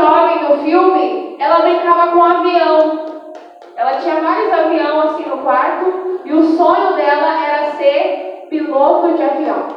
Jovem 0.00 0.48
no 0.48 0.64
filme, 0.64 1.36
ela 1.38 1.60
brincava 1.60 2.12
com 2.12 2.18
um 2.18 2.24
avião. 2.24 3.06
Ela 3.76 3.98
tinha 3.98 4.20
vários 4.20 4.52
aviões 4.52 5.04
assim 5.04 5.26
no 5.26 5.38
quarto 5.38 6.20
e 6.24 6.32
o 6.32 6.42
sonho 6.42 6.94
dela 6.94 7.44
era 7.44 7.72
ser 7.72 8.46
piloto 8.48 9.14
de 9.14 9.22
avião. 9.22 9.68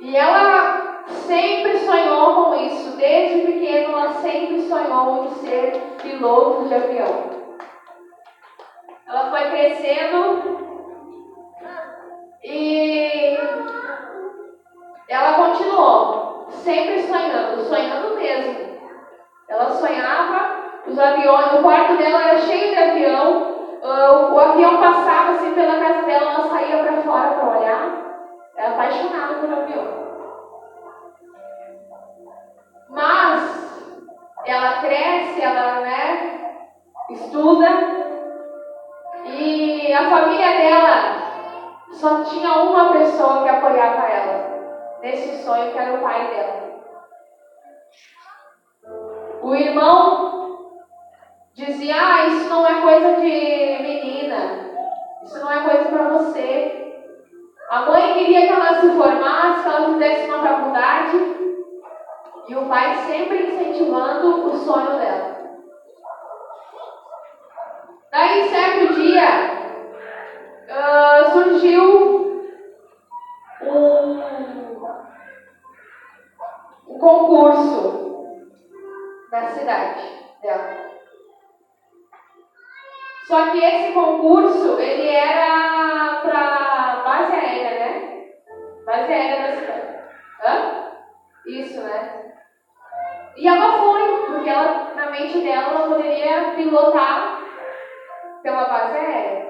E 0.00 0.16
ela 0.16 1.04
sempre 1.08 1.78
sonhou 1.78 2.44
com 2.44 2.54
isso, 2.54 2.96
desde 2.96 3.46
pequena 3.46 3.92
ela 3.92 4.12
sempre 4.14 4.62
sonhou 4.62 5.24
em 5.24 5.30
ser 5.40 5.72
piloto 6.00 6.68
de 6.68 6.74
avião. 6.74 7.30
Ela 9.06 9.30
foi 9.30 9.50
crescendo 9.50 10.68
e 12.44 13.36
ela 15.08 15.32
continuou, 15.34 16.37
sempre 16.50 17.02
sonhando, 17.02 17.62
sonhando 17.64 18.16
mesmo. 18.16 18.78
Ela 19.48 19.70
sonhava, 19.70 20.56
os 20.86 20.98
aviões, 20.98 21.54
o 21.54 21.62
quarto 21.62 21.96
dela 21.96 22.22
era 22.22 22.38
cheio 22.38 22.70
de 22.70 22.76
avião, 22.76 23.42
uh, 23.82 24.34
o 24.34 24.40
avião 24.40 24.78
passava 24.78 25.32
assim 25.32 25.54
pela 25.54 25.78
casa 25.78 26.02
dela, 26.02 26.32
ela 26.32 26.48
saía 26.48 26.82
para 26.82 27.02
fora 27.02 27.28
para 27.30 27.58
olhar. 27.58 28.08
Era 28.56 28.70
apaixonada 28.70 29.34
por 29.34 29.52
avião. 29.52 30.08
Mas 32.88 33.68
ela 34.44 34.80
cresce, 34.80 35.40
ela 35.40 35.80
né, 35.80 36.40
estuda 37.10 37.68
e 39.24 39.92
a 39.92 40.08
família 40.08 40.56
dela 40.56 41.18
só 41.92 42.24
tinha 42.24 42.52
uma 42.62 42.92
pessoa 42.92 43.42
que 43.42 43.48
apoiava 43.48 44.08
ela 44.08 44.37
nesse 45.00 45.44
sonho 45.44 45.72
que 45.72 45.78
era 45.78 45.94
o 45.94 46.02
pai 46.02 46.28
dela. 46.28 46.68
O 49.42 49.54
irmão 49.54 50.72
dizia: 51.54 51.94
Ah, 51.96 52.26
isso 52.26 52.48
não 52.48 52.66
é 52.66 52.80
coisa 52.80 53.20
de 53.20 53.78
menina, 53.82 54.70
isso 55.22 55.38
não 55.38 55.50
é 55.50 55.68
coisa 55.68 55.88
para 55.88 56.08
você. 56.08 56.84
A 57.70 57.82
mãe 57.82 58.14
queria 58.14 58.46
que 58.46 58.52
ela 58.52 58.80
se 58.80 58.90
formasse, 58.90 59.62
que 59.62 59.68
ela 59.68 59.92
fizesse 59.92 60.30
uma 60.30 60.42
faculdade, 60.42 61.36
e 62.48 62.56
o 62.56 62.66
pai 62.66 62.94
sempre 63.06 63.46
incentivando 63.46 64.48
o 64.48 64.56
sonho 64.56 64.98
dela. 64.98 65.36
Daí, 68.10 68.48
certo 68.48 68.94
dia, 68.94 69.28
uh, 70.70 71.30
surgiu 71.30 72.27
um, 73.62 74.22
um 76.88 76.98
concurso 76.98 78.38
na 79.30 79.48
cidade 79.48 80.00
dela. 80.42 80.88
Só 83.26 83.50
que 83.50 83.62
esse 83.62 83.92
concurso, 83.92 84.78
ele 84.80 85.08
era 85.08 86.20
para 86.22 87.02
base 87.04 87.34
aérea, 87.34 87.78
né? 87.78 88.32
Base 88.86 89.12
aérea 89.12 89.42
da 89.42 89.56
cidade. 89.56 89.98
Hã? 90.42 90.92
Isso, 91.46 91.82
né? 91.82 92.32
E 93.36 93.46
ela 93.46 93.78
foi, 93.78 94.26
porque 94.26 94.48
ela, 94.48 94.94
na 94.94 95.10
mente 95.10 95.40
dela 95.42 95.72
ela 95.72 95.88
poderia 95.88 96.52
pilotar 96.56 97.42
pela 98.42 98.64
base 98.64 98.96
aérea. 98.96 99.47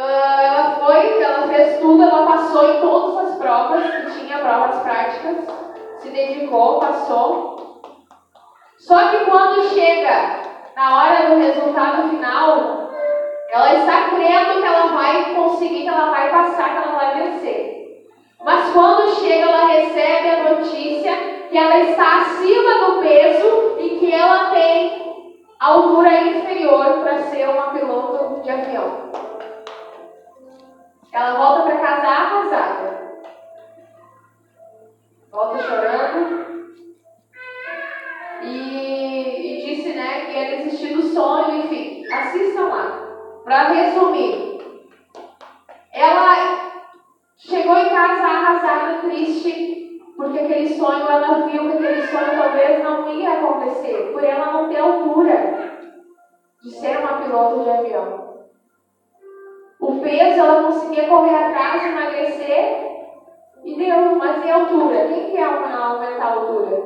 Ela 0.00 0.76
foi, 0.78 1.20
ela 1.20 1.48
fez 1.48 1.80
tudo, 1.80 2.04
ela 2.04 2.24
passou 2.24 2.72
em 2.72 2.80
todas 2.80 3.30
as 3.30 3.34
provas, 3.36 3.84
que 4.04 4.20
tinha 4.20 4.38
provas 4.38 4.80
práticas, 4.82 5.36
se 5.98 6.08
dedicou, 6.10 6.78
passou. 6.78 7.82
Só 8.78 9.08
que 9.08 9.24
quando 9.24 9.68
chega 9.70 10.42
na 10.76 10.96
hora 10.96 11.30
do 11.30 11.40
resultado 11.40 12.10
final, 12.10 12.90
ela 13.50 13.74
está 13.74 14.10
crendo 14.10 14.60
que 14.60 14.66
ela 14.66 14.86
vai 14.86 15.34
conseguir, 15.34 15.82
que 15.82 15.88
ela 15.88 16.10
vai 16.10 16.30
passar, 16.30 16.70
que 16.70 16.88
ela 16.88 16.96
vai 16.96 17.20
vencer. 17.20 18.06
Mas 18.44 18.70
quando 18.70 19.16
chega, 19.16 19.50
ela 19.50 19.66
recebe 19.66 20.30
a 20.30 20.54
notícia 20.54 21.12
que 21.50 21.58
ela 21.58 21.80
está 21.80 22.18
acima 22.18 22.86
do 22.86 23.00
peso 23.00 23.76
e 23.80 23.98
que 23.98 24.12
ela 24.12 24.50
tem 24.50 25.26
altura 25.58 26.20
inferior 26.20 27.00
para 27.02 27.18
ser 27.22 27.48
uma 27.48 27.70
piloto 27.70 28.42
de 28.42 28.50
avião. 28.50 29.27
Ela 31.12 31.38
volta 31.38 31.62
para 31.62 31.78
casa 31.78 32.06
arrasada. 32.06 33.08
Volta 35.30 35.58
chorando. 35.58 36.48
E, 38.42 38.46
e 38.48 39.66
disse 39.66 39.94
né, 39.94 40.26
que 40.26 40.32
ia 40.32 40.56
desistir 40.58 40.94
do 40.94 41.02
sonho, 41.02 41.64
enfim. 41.64 42.06
Assistam 42.12 42.68
lá. 42.68 43.08
Para 43.44 43.68
resumir, 43.68 44.58
ela 45.92 46.58
chegou 47.36 47.76
em 47.76 47.88
casa 47.88 48.26
arrasada, 48.26 48.98
triste, 49.00 50.02
porque 50.16 50.38
aquele 50.38 50.68
sonho, 50.68 51.08
ela 51.08 51.46
viu 51.46 51.66
que 51.70 51.76
aquele 51.76 52.02
sonho 52.02 52.36
talvez 52.36 52.82
não 52.82 53.08
ia 53.08 53.38
acontecer, 53.38 54.12
por 54.12 54.22
ela 54.22 54.52
não 54.52 54.68
ter 54.68 54.78
altura 54.78 55.78
de 56.62 56.70
ser 56.70 56.98
uma 56.98 57.18
piloto 57.18 57.62
de 57.62 57.70
avião. 57.70 58.27
O 59.80 60.00
peso, 60.00 60.40
ela 60.40 60.62
conseguia 60.64 61.08
correr 61.08 61.34
atrás, 61.34 61.84
emagrecer, 61.84 62.88
e 63.64 63.76
deu, 63.76 64.16
mas 64.16 64.44
e 64.44 64.50
a 64.50 64.54
altura? 64.54 65.06
Quem 65.06 65.30
quer 65.30 65.44
aumentar 65.44 66.24
a 66.24 66.32
altura? 66.34 66.82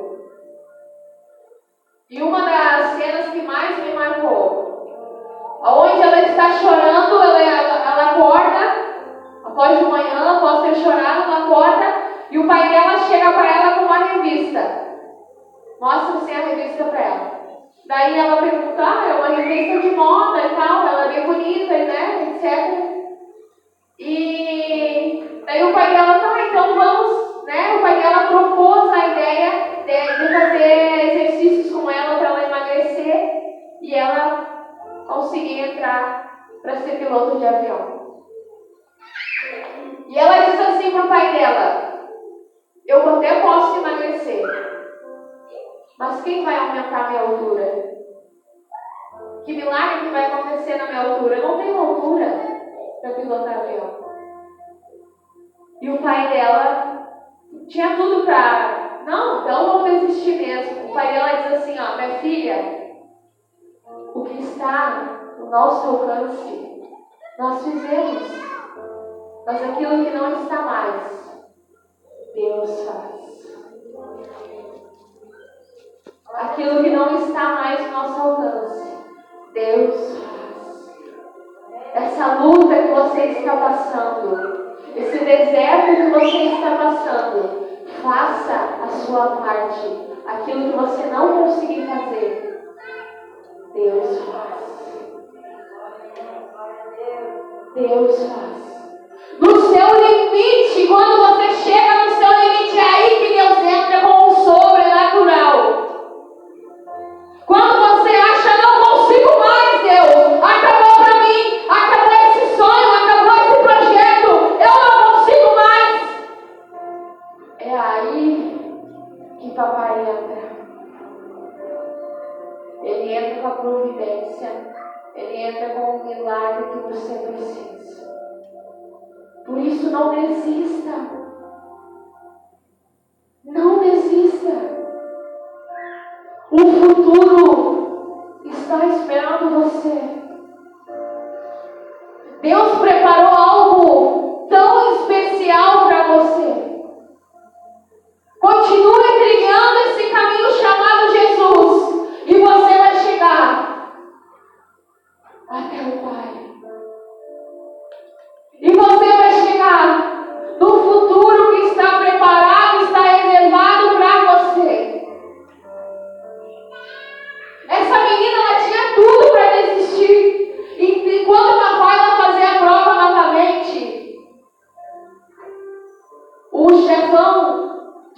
E 2.09 2.21
uma 2.21 2.41
das 2.41 2.85
cenas 2.91 3.29
que 3.29 3.41
mais 3.41 3.79
me 3.79 3.93
marcou, 3.93 4.63
onde 5.63 6.01
ela 6.01 6.19
está 6.19 6.51
chorando, 6.51 7.21
ela, 7.21 7.41
ela, 7.41 7.91
ela 7.91 8.11
acorda, 8.11 8.83
após 9.45 9.79
de 9.79 9.85
manhã, 9.85 10.37
após 10.37 10.61
ter 10.61 10.75
chorado, 10.75 11.23
ela 11.23 11.45
acorda 11.45 12.03
e 12.29 12.37
o 12.37 12.47
pai 12.47 12.69
dela 12.69 12.97
chega 12.99 13.31
para 13.31 13.47
ela 13.47 13.75
com 13.75 13.85
uma 13.85 13.97
revista. 13.97 14.59
Mostra 15.79 16.17
assim 16.17 16.35
a 16.35 16.45
revista 16.45 16.83
para 16.85 16.99
ela. 16.99 17.42
Daí 17.85 18.17
ela 18.17 18.41
pergunta, 18.41 18.81
ah, 18.81 19.07
é 19.09 19.13
uma 19.13 19.35
revista 19.35 19.79
de 19.79 19.95
moda 19.95 20.39
e 20.39 20.55
tal, 20.55 20.87
ela 20.87 21.05
é 21.05 21.07
bem 21.09 21.25
bonita, 21.25 21.77
né, 21.77 22.35
etc. 22.35 22.93
E 23.99 25.41
daí 25.45 25.63
o 25.63 25.73
pai 25.73 25.93
dela, 25.93 26.19
tá, 26.19 26.47
então 26.47 26.75
vamos, 26.75 27.45
né, 27.45 27.75
o 27.75 27.81
pai 27.81 28.01
dela 28.01 28.27
propôs 28.27 28.89
a 28.89 29.07
ideia 29.07 29.51
de, 29.85 30.27
de 30.27 30.33
fazer 30.33 31.11
exercícios 31.11 31.73
com 31.73 31.91
ela 31.91 32.17
para 32.17 32.29
ela 32.29 32.43
emagrecer 32.45 33.31
e 33.81 33.93
ela 33.93 34.65
conseguir 35.05 35.59
entrar 35.59 36.47
para 36.61 36.77
ser 36.77 36.99
piloto 36.99 37.37
de 37.37 37.45
avião. 37.45 38.23
E 40.07 40.17
ela 40.17 40.45
diz 40.45 40.59
assim 40.59 40.91
para 40.91 41.03
o 41.03 41.09
pai 41.09 41.33
dela, 41.33 42.07
eu 42.87 43.17
até 43.17 43.41
posso 43.41 43.77
emagrecer. 43.77 44.82
Mas 45.97 46.23
quem 46.23 46.43
vai 46.43 46.57
aumentar 46.57 47.05
a 47.05 47.09
minha 47.09 47.21
altura? 47.21 47.93
Que 49.45 49.53
milagre 49.53 50.05
que 50.05 50.11
vai 50.11 50.25
acontecer 50.25 50.77
na 50.77 50.87
minha 50.87 51.01
altura? 51.01 51.37
Eu 51.37 51.47
não 51.47 51.57
tenho 51.57 51.77
altura 51.77 52.43
para 53.01 53.13
pilotar 53.13 53.59
avião. 53.59 54.03
E 55.81 55.89
o 55.89 56.01
pai 56.01 56.29
dela 56.29 56.93
tinha 57.67 57.97
tudo 57.97 58.25
para. 58.25 59.03
Não, 59.05 59.43
então 59.43 59.65
vamos 59.65 60.01
desistir 60.01 60.37
mesmo. 60.37 60.89
O 60.89 60.93
pai 60.93 61.11
dela 61.11 61.41
diz 61.41 61.61
assim: 61.61 61.77
ó, 61.77 61.97
minha 61.97 62.19
filha, 62.19 62.95
o 64.13 64.23
que 64.23 64.41
está 64.41 65.35
no 65.37 65.49
nosso 65.49 65.87
alcance, 65.87 66.81
nós 67.37 67.63
fizemos. 67.63 68.23
Mas 69.45 69.61
aquilo 69.61 70.05
que 70.05 70.11
não 70.11 70.41
está 70.41 70.61
mais, 70.61 71.43
Deus 72.33 72.85
faz 72.85 73.13
aquilo 76.33 76.83
que 76.83 76.89
não 76.89 77.15
está 77.15 77.49
mais 77.49 77.81
no 77.81 77.91
nosso 77.91 78.21
alcance, 78.21 78.97
Deus 79.53 80.17
faz. 80.17 80.93
Essa 81.93 82.43
luta 82.43 82.75
que 82.75 82.93
você 82.93 83.21
está 83.25 83.55
passando, 83.55 84.77
esse 84.95 85.19
deserto 85.19 85.95
que 85.95 86.09
você 86.09 86.37
está 86.55 86.71
passando, 86.71 87.67
faça 88.01 88.83
a 88.83 88.87
sua 88.87 89.27
parte. 89.37 90.13
Aquilo 90.25 90.71
que 90.71 90.77
você 90.77 91.05
não 91.07 91.43
conseguir 91.43 91.85
fazer, 91.85 92.63
Deus 93.73 94.19
faz. 94.25 94.63
Deus 97.75 98.17
faz. 98.23 98.63
No 99.39 99.59
seu 99.59 99.87
limite, 99.87 100.87
quando 100.87 101.17
você 101.17 101.53
chega 101.55 102.05
no 102.05 102.11
seu 102.11 102.29
limite, 102.29 102.79
aí 102.79 103.02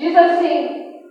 Diz 0.06 0.16
assim: 0.16 1.01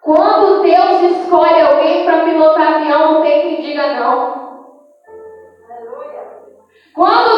quando 0.00 0.62
Deus 0.62 1.02
escolhe 1.02 1.60
alguém 1.60 2.06
para 2.06 2.24
pilotar 2.24 2.76
avião, 2.76 3.12
não 3.12 3.22
tem 3.22 3.42
quem 3.42 3.60
diga 3.60 3.92
não. 3.92 4.64
Aleluia. 5.68 6.22
Quando 6.94 7.35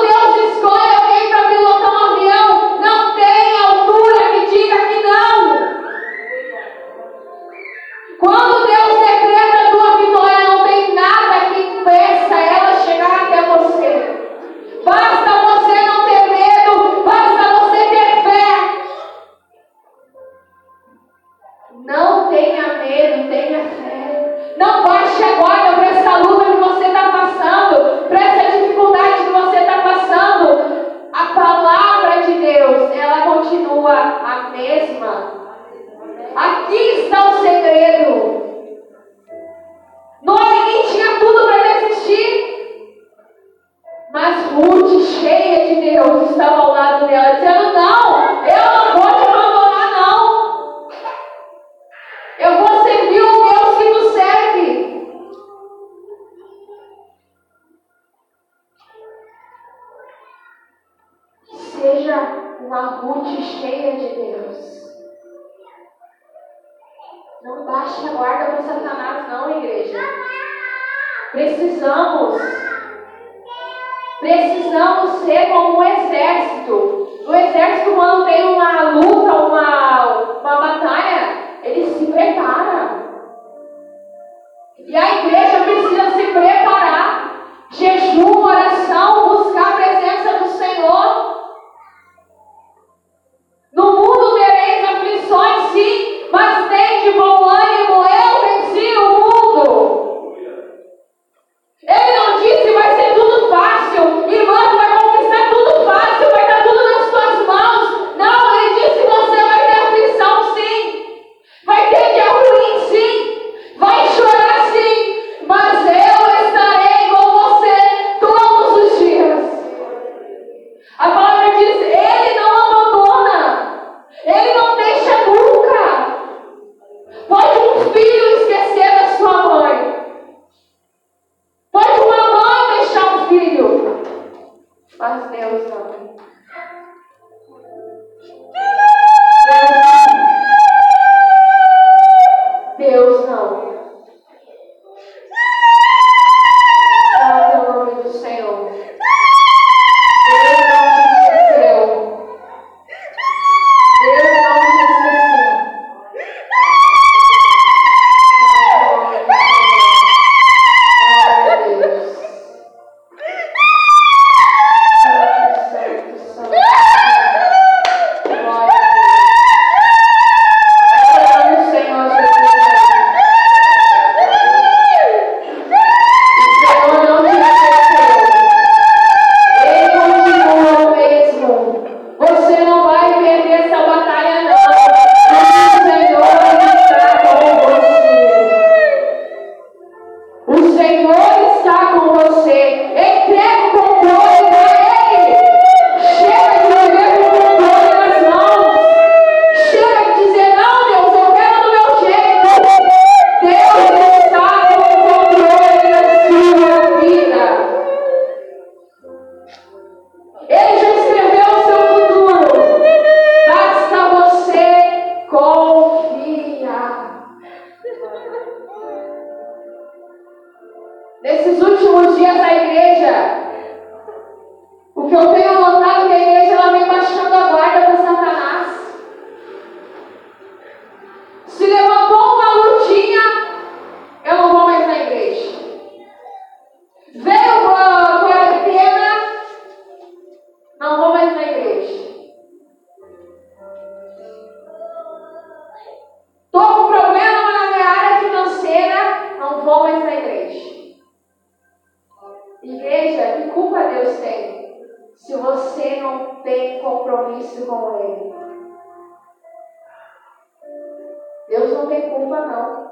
Deus 261.49 261.73
não 261.73 261.87
tem 261.87 262.11
culpa, 262.11 262.41
não. 262.41 262.89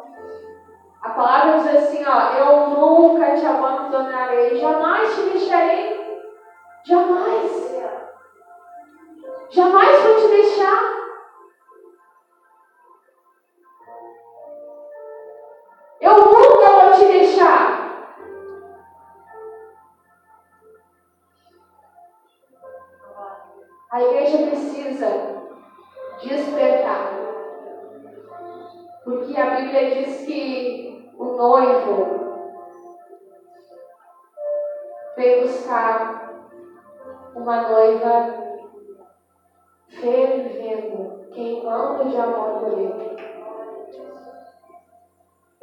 A 1.03 1.11
palavra 1.11 1.59
diz 1.59 1.67
assim, 1.69 2.05
ó, 2.05 2.33
eu 2.33 2.71
nunca 2.71 3.35
te 3.35 3.45
abandonarei, 3.45 4.57
jamais 4.57 5.15
te 5.15 5.23
deixarei, 5.23 6.21
jamais. 6.85 7.66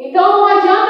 Então 0.04 0.34
não 0.34 0.46
adianta 0.46 0.83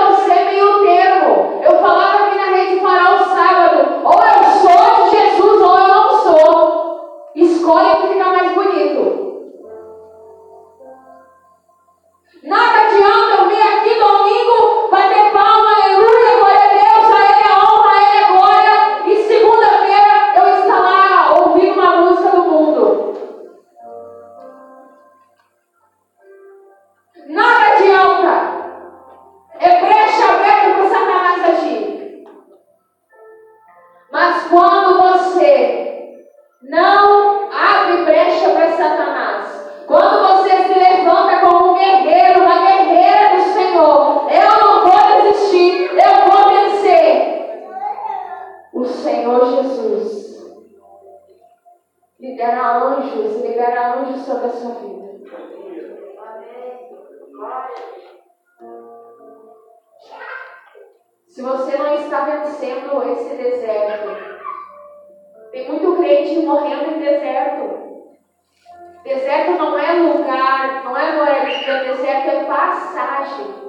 passagem. 72.54 73.64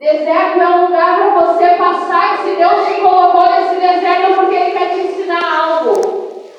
Deserto 0.00 0.60
é 0.60 0.68
um 0.68 0.86
lugar 0.86 1.16
para 1.16 1.40
você 1.40 1.68
passar 1.76 2.34
e 2.34 2.38
se 2.38 2.56
Deus 2.56 2.86
te 2.86 3.00
colocou 3.00 3.48
nesse 3.48 3.76
deserto 3.76 4.32
é 4.32 4.34
porque 4.34 4.54
Ele 4.54 4.70
quer 4.72 4.90
te 4.90 5.00
ensinar 5.00 5.42
algo. 5.42 6.50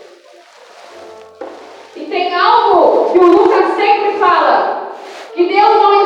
E 1.96 2.06
tem 2.06 2.34
algo 2.34 3.12
que 3.12 3.20
o 3.20 3.26
Lucas 3.26 3.76
sempre 3.76 4.18
fala, 4.18 4.94
que 5.34 5.48
Deus 5.48 5.76
não 5.76 5.97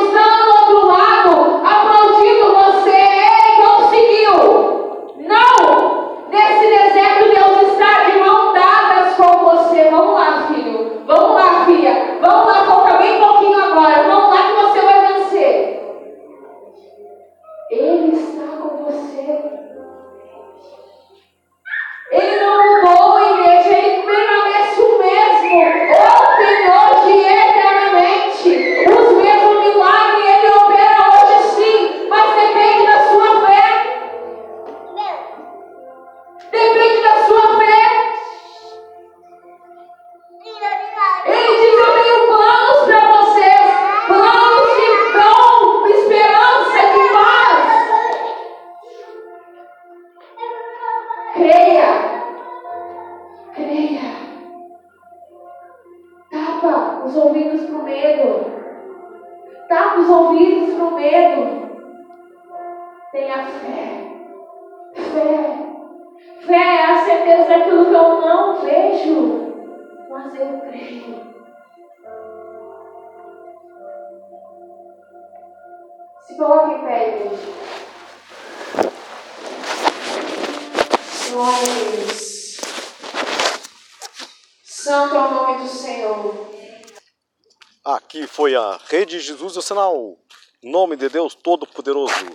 Rei 88.92 89.06
de 89.06 89.18
Jesus 89.20 89.54
do 89.54 89.62
Sinal, 89.62 90.18
nome 90.62 90.96
de 90.96 91.08
Deus 91.08 91.34
Todo-Poderoso. 91.34 92.26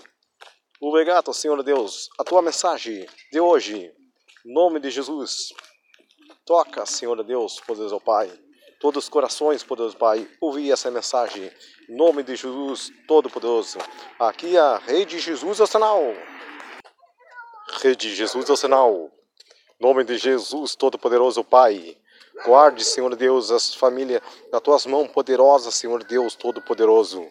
Obrigado, 0.81 1.31
Senhor 1.31 1.61
Deus, 1.61 2.09
a 2.17 2.23
tua 2.23 2.41
mensagem 2.41 3.07
de 3.31 3.39
hoje, 3.39 3.93
nome 4.43 4.79
de 4.79 4.89
Jesus. 4.89 5.53
Toca, 6.47 6.83
Senhor 6.87 7.23
Deus, 7.23 7.59
poderoso 7.59 7.99
Pai, 7.99 8.31
todos 8.79 9.03
os 9.03 9.09
corações, 9.09 9.61
poderoso 9.61 9.95
Pai, 9.97 10.27
ouvi 10.41 10.71
essa 10.71 10.89
mensagem, 10.89 11.51
nome 11.87 12.23
de 12.23 12.35
Jesus 12.35 12.91
Todo-Poderoso. 13.07 13.77
Aqui 14.17 14.57
a 14.57 14.77
Rei 14.77 15.05
de 15.05 15.19
Jesus 15.19 15.59
do 15.59 15.67
Sinal. 15.67 16.01
Rei 17.83 17.95
de 17.95 18.15
Jesus 18.15 18.45
do 18.45 18.57
Sinal, 18.57 19.11
nome 19.79 20.03
de 20.03 20.17
Jesus 20.17 20.73
Todo-Poderoso, 20.73 21.43
Pai 21.43 21.95
Guarde, 22.45 22.83
Senhor 22.83 23.15
Deus, 23.15 23.51
as 23.51 23.73
famílias 23.73 24.21
nas 24.51 24.61
tuas 24.61 24.85
mãos 24.85 25.07
poderosas, 25.09 25.75
Senhor 25.75 26.03
Deus 26.03 26.35
Todo-Poderoso. 26.35 27.25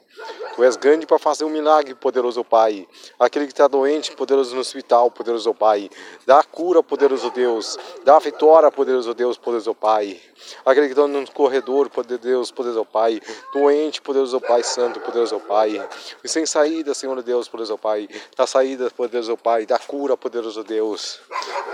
Tu 0.54 0.64
és 0.64 0.74
grande 0.76 1.07
para 1.07 1.18
fazer 1.18 1.44
um 1.44 1.50
milagre, 1.50 1.94
poderoso 1.94 2.42
Pai. 2.42 2.88
Aquele 3.18 3.46
que 3.46 3.52
está 3.52 3.68
doente, 3.68 4.12
poderoso 4.12 4.54
no 4.54 4.62
hospital, 4.62 5.11
poderoso 5.11 5.52
Pai. 5.52 5.90
Dá 6.24 6.42
cura, 6.42 6.82
poderoso 6.82 7.30
Deus. 7.30 7.78
Dá 8.04 8.18
vitória, 8.18 8.70
poderoso 8.70 9.12
Deus, 9.12 9.36
poderoso 9.36 9.74
Pai. 9.74 10.18
Aquele 10.64 10.86
que 10.86 10.92
está 10.92 11.07
no 11.07 11.30
corredor, 11.30 11.90
poderoso 11.90 12.22
Deus, 12.22 12.50
poderoso 12.50 12.86
Pai. 12.86 13.20
Doente, 13.52 14.00
poderoso 14.00 14.40
Pai, 14.40 14.62
santo, 14.62 14.98
poderoso 15.00 15.38
Pai. 15.40 15.86
E 16.24 16.28
sem 16.28 16.46
saída, 16.46 16.94
Senhor 16.94 17.22
Deus, 17.22 17.48
poderoso 17.48 17.76
Pai. 17.76 18.09
Dá 18.34 18.46
saída, 18.46 18.90
poderoso 18.90 19.36
Pai. 19.36 19.66
Dá 19.66 19.78
cura, 19.78 20.16
poderoso 20.16 20.64
Deus. 20.64 21.20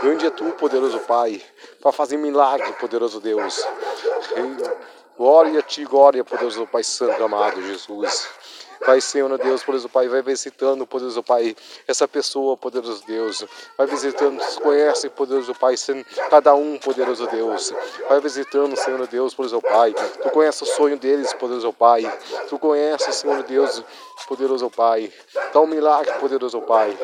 Grande 0.02 0.26
é 0.26 0.30
tu, 0.30 0.44
poderoso 0.54 0.98
Pai, 0.98 1.40
para 1.80 1.92
fazer 1.92 2.16
milagre, 2.16 2.72
poderoso 2.72 3.20
Deus. 3.22 3.66
Glória 5.16 5.60
a 5.60 5.62
ti, 5.62 5.84
glória, 5.84 6.24
poderoso 6.24 6.66
Pai 6.66 6.82
Santo, 6.82 7.22
amado 7.24 7.62
Jesus. 7.62 8.28
Pai, 8.84 9.00
Senhor 9.00 9.36
Deus, 9.38 9.62
poderoso 9.62 9.88
Pai, 9.88 10.08
vai 10.08 10.22
visitando, 10.22 10.86
poderoso 10.86 11.22
Pai, 11.22 11.56
essa 11.86 12.06
pessoa, 12.08 12.56
poderoso 12.56 13.04
Deus. 13.06 13.44
Vai 13.76 13.86
visitando, 13.86 14.42
conhece, 14.60 15.08
poderoso 15.08 15.54
Pai, 15.54 15.74
cada 16.30 16.54
um, 16.54 16.78
poderoso 16.78 17.26
Deus. 17.28 17.72
Vai 18.08 18.20
visitando, 18.20 18.76
Senhor 18.76 19.06
Deus, 19.06 19.34
poderoso 19.34 19.62
Pai. 19.62 19.94
Tu 19.94 20.30
conhece 20.30 20.62
o 20.62 20.66
sonho 20.66 20.98
deles, 20.98 21.32
poderoso 21.34 21.72
Pai. 21.72 22.02
Tu 22.48 22.58
conhece, 22.58 23.12
Senhor 23.12 23.42
Deus, 23.42 23.82
poderoso 24.26 24.70
Pai. 24.70 25.12
Dá 25.52 25.60
um 25.60 25.66
milagre, 25.66 26.12
poderoso 26.14 26.60
Pai. 26.62 26.96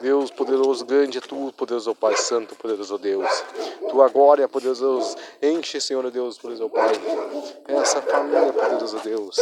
Deus 0.00 0.30
poderoso, 0.30 0.84
grande 0.84 1.18
é 1.18 1.20
tu, 1.20 1.52
poderoso 1.56 1.94
Pai, 1.94 2.16
santo, 2.16 2.54
poderoso 2.54 2.98
Deus. 2.98 3.44
Tua 3.90 4.08
glória, 4.08 4.48
poderoso 4.48 4.84
Deus, 4.84 5.16
enche, 5.42 5.80
Senhor 5.80 6.10
Deus, 6.10 6.38
poderoso 6.38 6.68
Pai, 6.68 6.92
essa 7.68 8.02
família, 8.02 8.52
poderoso 8.52 8.98
Deus. 8.98 9.36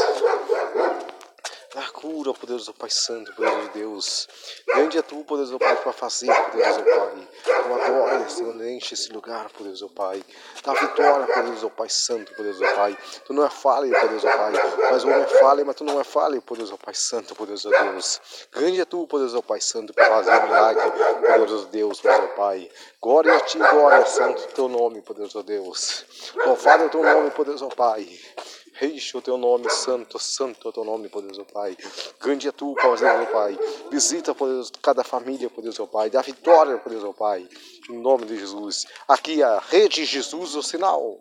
Dá 1.74 1.88
cura, 1.88 2.32
poderoso 2.32 2.72
Pai 2.72 2.88
Santo, 2.88 3.34
poderoso 3.34 3.68
Deus. 3.74 4.28
Grande 4.68 4.96
é 4.96 5.02
tu, 5.02 5.24
poderoso 5.24 5.58
Pai, 5.58 5.74
para 5.74 5.92
fazer, 5.92 6.32
poderoso 6.32 6.84
Pai. 6.84 7.28
Tua 7.42 7.88
glória, 7.88 8.28
Senhor, 8.28 8.64
enche 8.64 8.94
esse 8.94 9.12
lugar, 9.12 9.50
poderoso 9.50 9.88
Pai. 9.88 10.22
Dá 10.62 10.72
vitória, 10.72 11.26
poderoso 11.26 11.68
Pai 11.70 11.88
Santo, 11.88 12.32
poderoso 12.36 12.62
Pai. 12.76 12.96
Tu 13.26 13.32
não 13.32 13.44
é 13.44 13.50
falha, 13.50 13.90
poderoso 13.98 14.24
Pai. 14.24 14.52
Mas 14.92 15.02
o 15.02 15.08
homem 15.08 15.22
é 15.22 15.26
falha, 15.26 15.64
mas 15.64 15.74
tu 15.74 15.82
não 15.82 16.00
é 16.00 16.04
falha, 16.04 16.40
poderoso 16.40 16.78
Pai 16.78 16.94
Santo, 16.94 17.34
poderoso 17.34 17.68
Deus. 17.68 18.20
Grande 18.52 18.80
é 18.80 18.84
tu, 18.84 19.08
poderoso 19.08 19.42
Pai 19.42 19.60
Santo, 19.60 19.92
para 19.92 20.06
fazer 20.06 20.42
milagre, 20.44 20.92
poderoso 20.92 21.66
Deus, 21.66 22.00
poderoso 22.00 22.28
Pai. 22.36 22.70
Glória 23.02 23.34
a 23.34 23.40
ti, 23.40 23.58
glória, 23.58 24.06
santo, 24.06 24.46
teu 24.54 24.68
nome, 24.68 25.02
poderoso 25.02 25.42
Deus. 25.42 26.04
Louvado 26.36 26.84
é 26.84 26.86
o 26.86 26.90
teu 26.90 27.02
nome, 27.02 27.32
poderoso 27.32 27.68
Pai. 27.70 28.08
Reixe 28.76 29.16
o 29.16 29.22
teu 29.22 29.38
nome, 29.38 29.70
santo, 29.70 30.18
santo 30.18 30.66
é 30.66 30.70
o 30.70 30.72
teu 30.72 30.84
nome, 30.84 31.08
poderoso 31.08 31.44
Pai. 31.44 31.76
Grande 32.20 32.48
é 32.48 32.52
tu, 32.52 32.74
Pai. 33.32 33.56
Visita, 33.88 34.34
cada 34.82 35.04
família, 35.04 35.48
poderoso 35.48 35.86
Pai. 35.86 36.10
Dá 36.10 36.20
vitória, 36.20 36.76
poderoso 36.78 37.14
Pai. 37.14 37.48
Em 37.88 37.98
nome 37.98 38.26
de 38.26 38.36
Jesus. 38.36 38.84
Aqui 39.06 39.42
a 39.44 39.60
Rede 39.60 40.04
Jesus, 40.04 40.56
o 40.56 40.62
sinal. 40.62 41.20